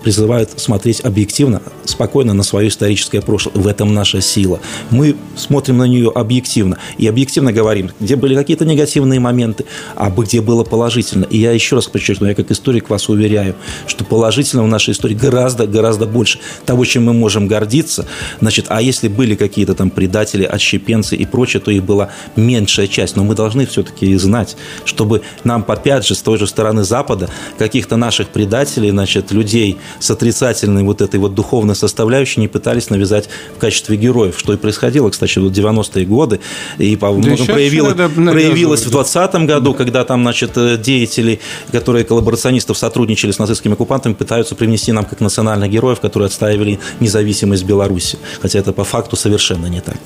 [0.03, 3.55] призывают смотреть объективно, спокойно на свое историческое прошлое.
[3.55, 4.61] В этом наша сила.
[4.91, 9.65] Мы смотрим на нее объективно и объективно говорим, где были какие-то негативные моменты,
[9.97, 11.25] а где было положительно.
[11.25, 13.55] И я еще раз подчеркну, я как историк вас уверяю,
[13.87, 18.07] что положительно в нашей истории гораздо, гораздо больше того, чем мы можем гордиться.
[18.41, 23.17] Значит, а если были какие-то там предатели, отщепенцы и прочее, то их была меньшая часть.
[23.17, 27.29] Но мы должны все-таки знать, чтобы нам, опять же, с той же стороны Запада,
[27.59, 33.29] каких-то наших предателей, значит, людей с отрицательной вот этой вот духовной составляющей не пытались навязать
[33.57, 36.41] в качестве героев, что и происходило, кстати, в 90-е годы,
[36.79, 41.41] и по да проявилось, проявилось в 20 году, когда там, значит, деятели,
[41.73, 47.65] которые коллаборационистов сотрудничали с нацистскими оккупантами, пытаются привнести нам как национальных героев, которые отстаивали независимость
[47.65, 49.97] Беларуси, хотя это по факту совершенно не так.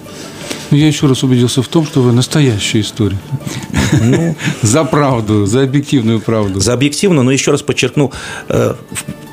[0.70, 3.18] Я еще раз убедился в том, что вы настоящий историк.
[4.02, 6.60] Ну, за правду, за объективную правду.
[6.60, 8.12] За объективную, но еще раз подчеркну,
[8.48, 8.74] э,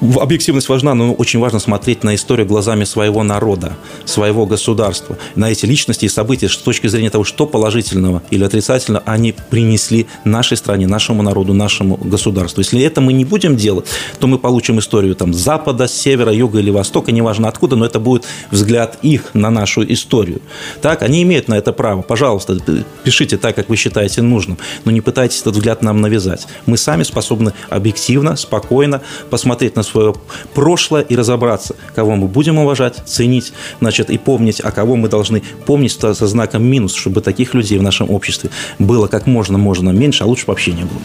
[0.01, 3.75] объективность важна, но очень важно смотреть на историю глазами своего народа,
[4.05, 9.03] своего государства, на эти личности и события с точки зрения того, что положительного или отрицательного
[9.05, 12.61] они принесли нашей стране, нашему народу, нашему государству.
[12.61, 13.87] Если это мы не будем делать,
[14.19, 18.23] то мы получим историю там запада, севера, юга или востока, неважно откуда, но это будет
[18.51, 20.41] взгляд их на нашу историю.
[20.81, 22.01] Так, они имеют на это право.
[22.01, 22.57] Пожалуйста,
[23.03, 26.47] пишите так, как вы считаете нужным, но не пытайтесь этот взгляд нам навязать.
[26.65, 30.15] Мы сами способны объективно, спокойно посмотреть на свое
[30.53, 35.43] прошлое и разобраться, кого мы будем уважать, ценить, значит, и помнить, а кого мы должны
[35.65, 38.49] помнить со знаком минус, чтобы таких людей в нашем обществе
[38.79, 41.01] было как можно, можно меньше, а лучше вообще не было.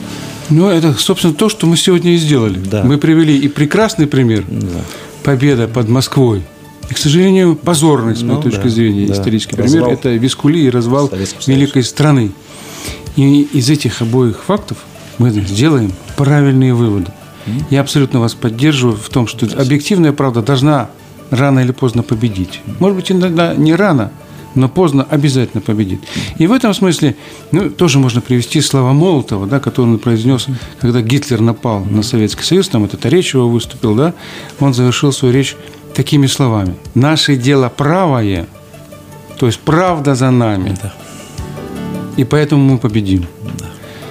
[0.51, 2.59] Ну, это, собственно, то, что мы сегодня и сделали.
[2.59, 2.83] Да.
[2.83, 4.45] Мы привели и прекрасный пример.
[4.49, 4.81] Да.
[5.23, 6.43] Победа под Москвой.
[6.91, 9.15] И, к сожалению, позорный, с моей ну, точки да, зрения, да.
[9.15, 9.85] исторический развал.
[9.85, 11.11] пример– это Вискули и развал
[11.47, 12.33] великой страны.
[13.17, 14.79] И из этих обоих фактов
[15.19, 17.13] мы сделаем правильные выводы.
[17.71, 20.91] Я абсолютно вас поддерживаю в том, что объективная правда должна
[21.31, 22.61] рано или поздно победить.
[22.81, 24.13] Может быть, иногда не рано,
[24.55, 26.01] но поздно обязательно победит.
[26.39, 27.17] И в этом смысле
[27.53, 30.47] ну, тоже можно привести слова Молотова, да, который он произнес,
[30.81, 34.15] когда Гитлер напал на Советский Союз, там это речь его выступил, да,
[34.59, 35.57] он завершил свою речь
[36.01, 36.77] такими словами.
[36.95, 38.47] «Наше дело правое,
[39.39, 40.95] то есть правда за нами, да.
[42.17, 43.27] и поэтому мы победим.
[43.59, 43.67] Да.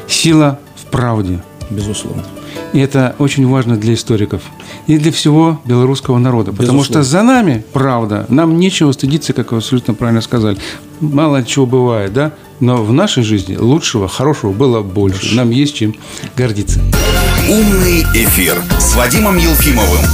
[0.07, 1.39] Сила в правде».
[1.71, 2.23] Безусловно.
[2.73, 4.41] И это очень важно для историков
[4.85, 6.51] и для всего белорусского народа.
[6.51, 7.03] Потому Безусловно.
[7.03, 10.57] что за нами, правда, нам нечего стыдиться, как вы абсолютно правильно сказали.
[10.99, 12.33] Мало чего бывает, да?
[12.59, 15.35] Но в нашей жизни лучшего, хорошего было больше.
[15.35, 15.95] Нам есть чем
[16.37, 16.81] гордиться.
[17.49, 20.05] Умный эфир с Вадимом Елфимовым.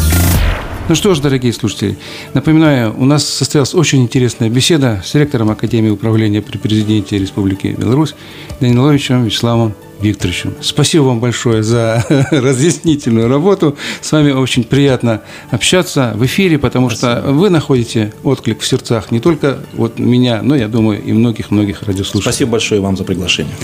[0.88, 1.98] Ну что ж, дорогие слушатели,
[2.36, 8.14] напоминаю, у нас состоялась очень интересная беседа с ректором Академии управления при президенте Республики Беларусь
[8.60, 10.54] Даниловичем Вячеславом Викторовичем.
[10.62, 13.76] Спасибо вам большое за разъяснительную работу.
[14.00, 17.22] С вами очень приятно общаться в эфире, потому Спасибо.
[17.22, 21.82] что вы находите отклик в сердцах не только вот меня, но, я думаю, и многих-многих
[21.82, 22.22] радиослушателей.
[22.22, 23.56] Спасибо большое вам за приглашение.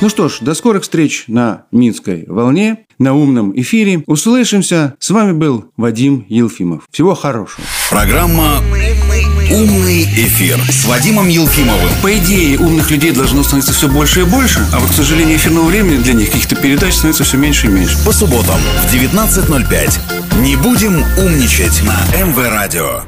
[0.00, 4.02] Ну что ж, до скорых встреч на Минской волне, на умном эфире.
[4.06, 4.94] Услышимся.
[4.98, 6.84] С вами был Вадим Елфимов.
[6.90, 7.64] Всего хорошего.
[7.90, 8.60] Программа
[9.50, 11.90] «Умный эфир» с Вадимом Елфимовым.
[12.02, 15.66] По идее, умных людей должно становиться все больше и больше, а вот, к сожалению, эфирного
[15.66, 17.96] времени для них каких-то передач становится все меньше и меньше.
[18.04, 20.40] По субботам в 19.05.
[20.42, 23.02] Не будем умничать на МВ Радио.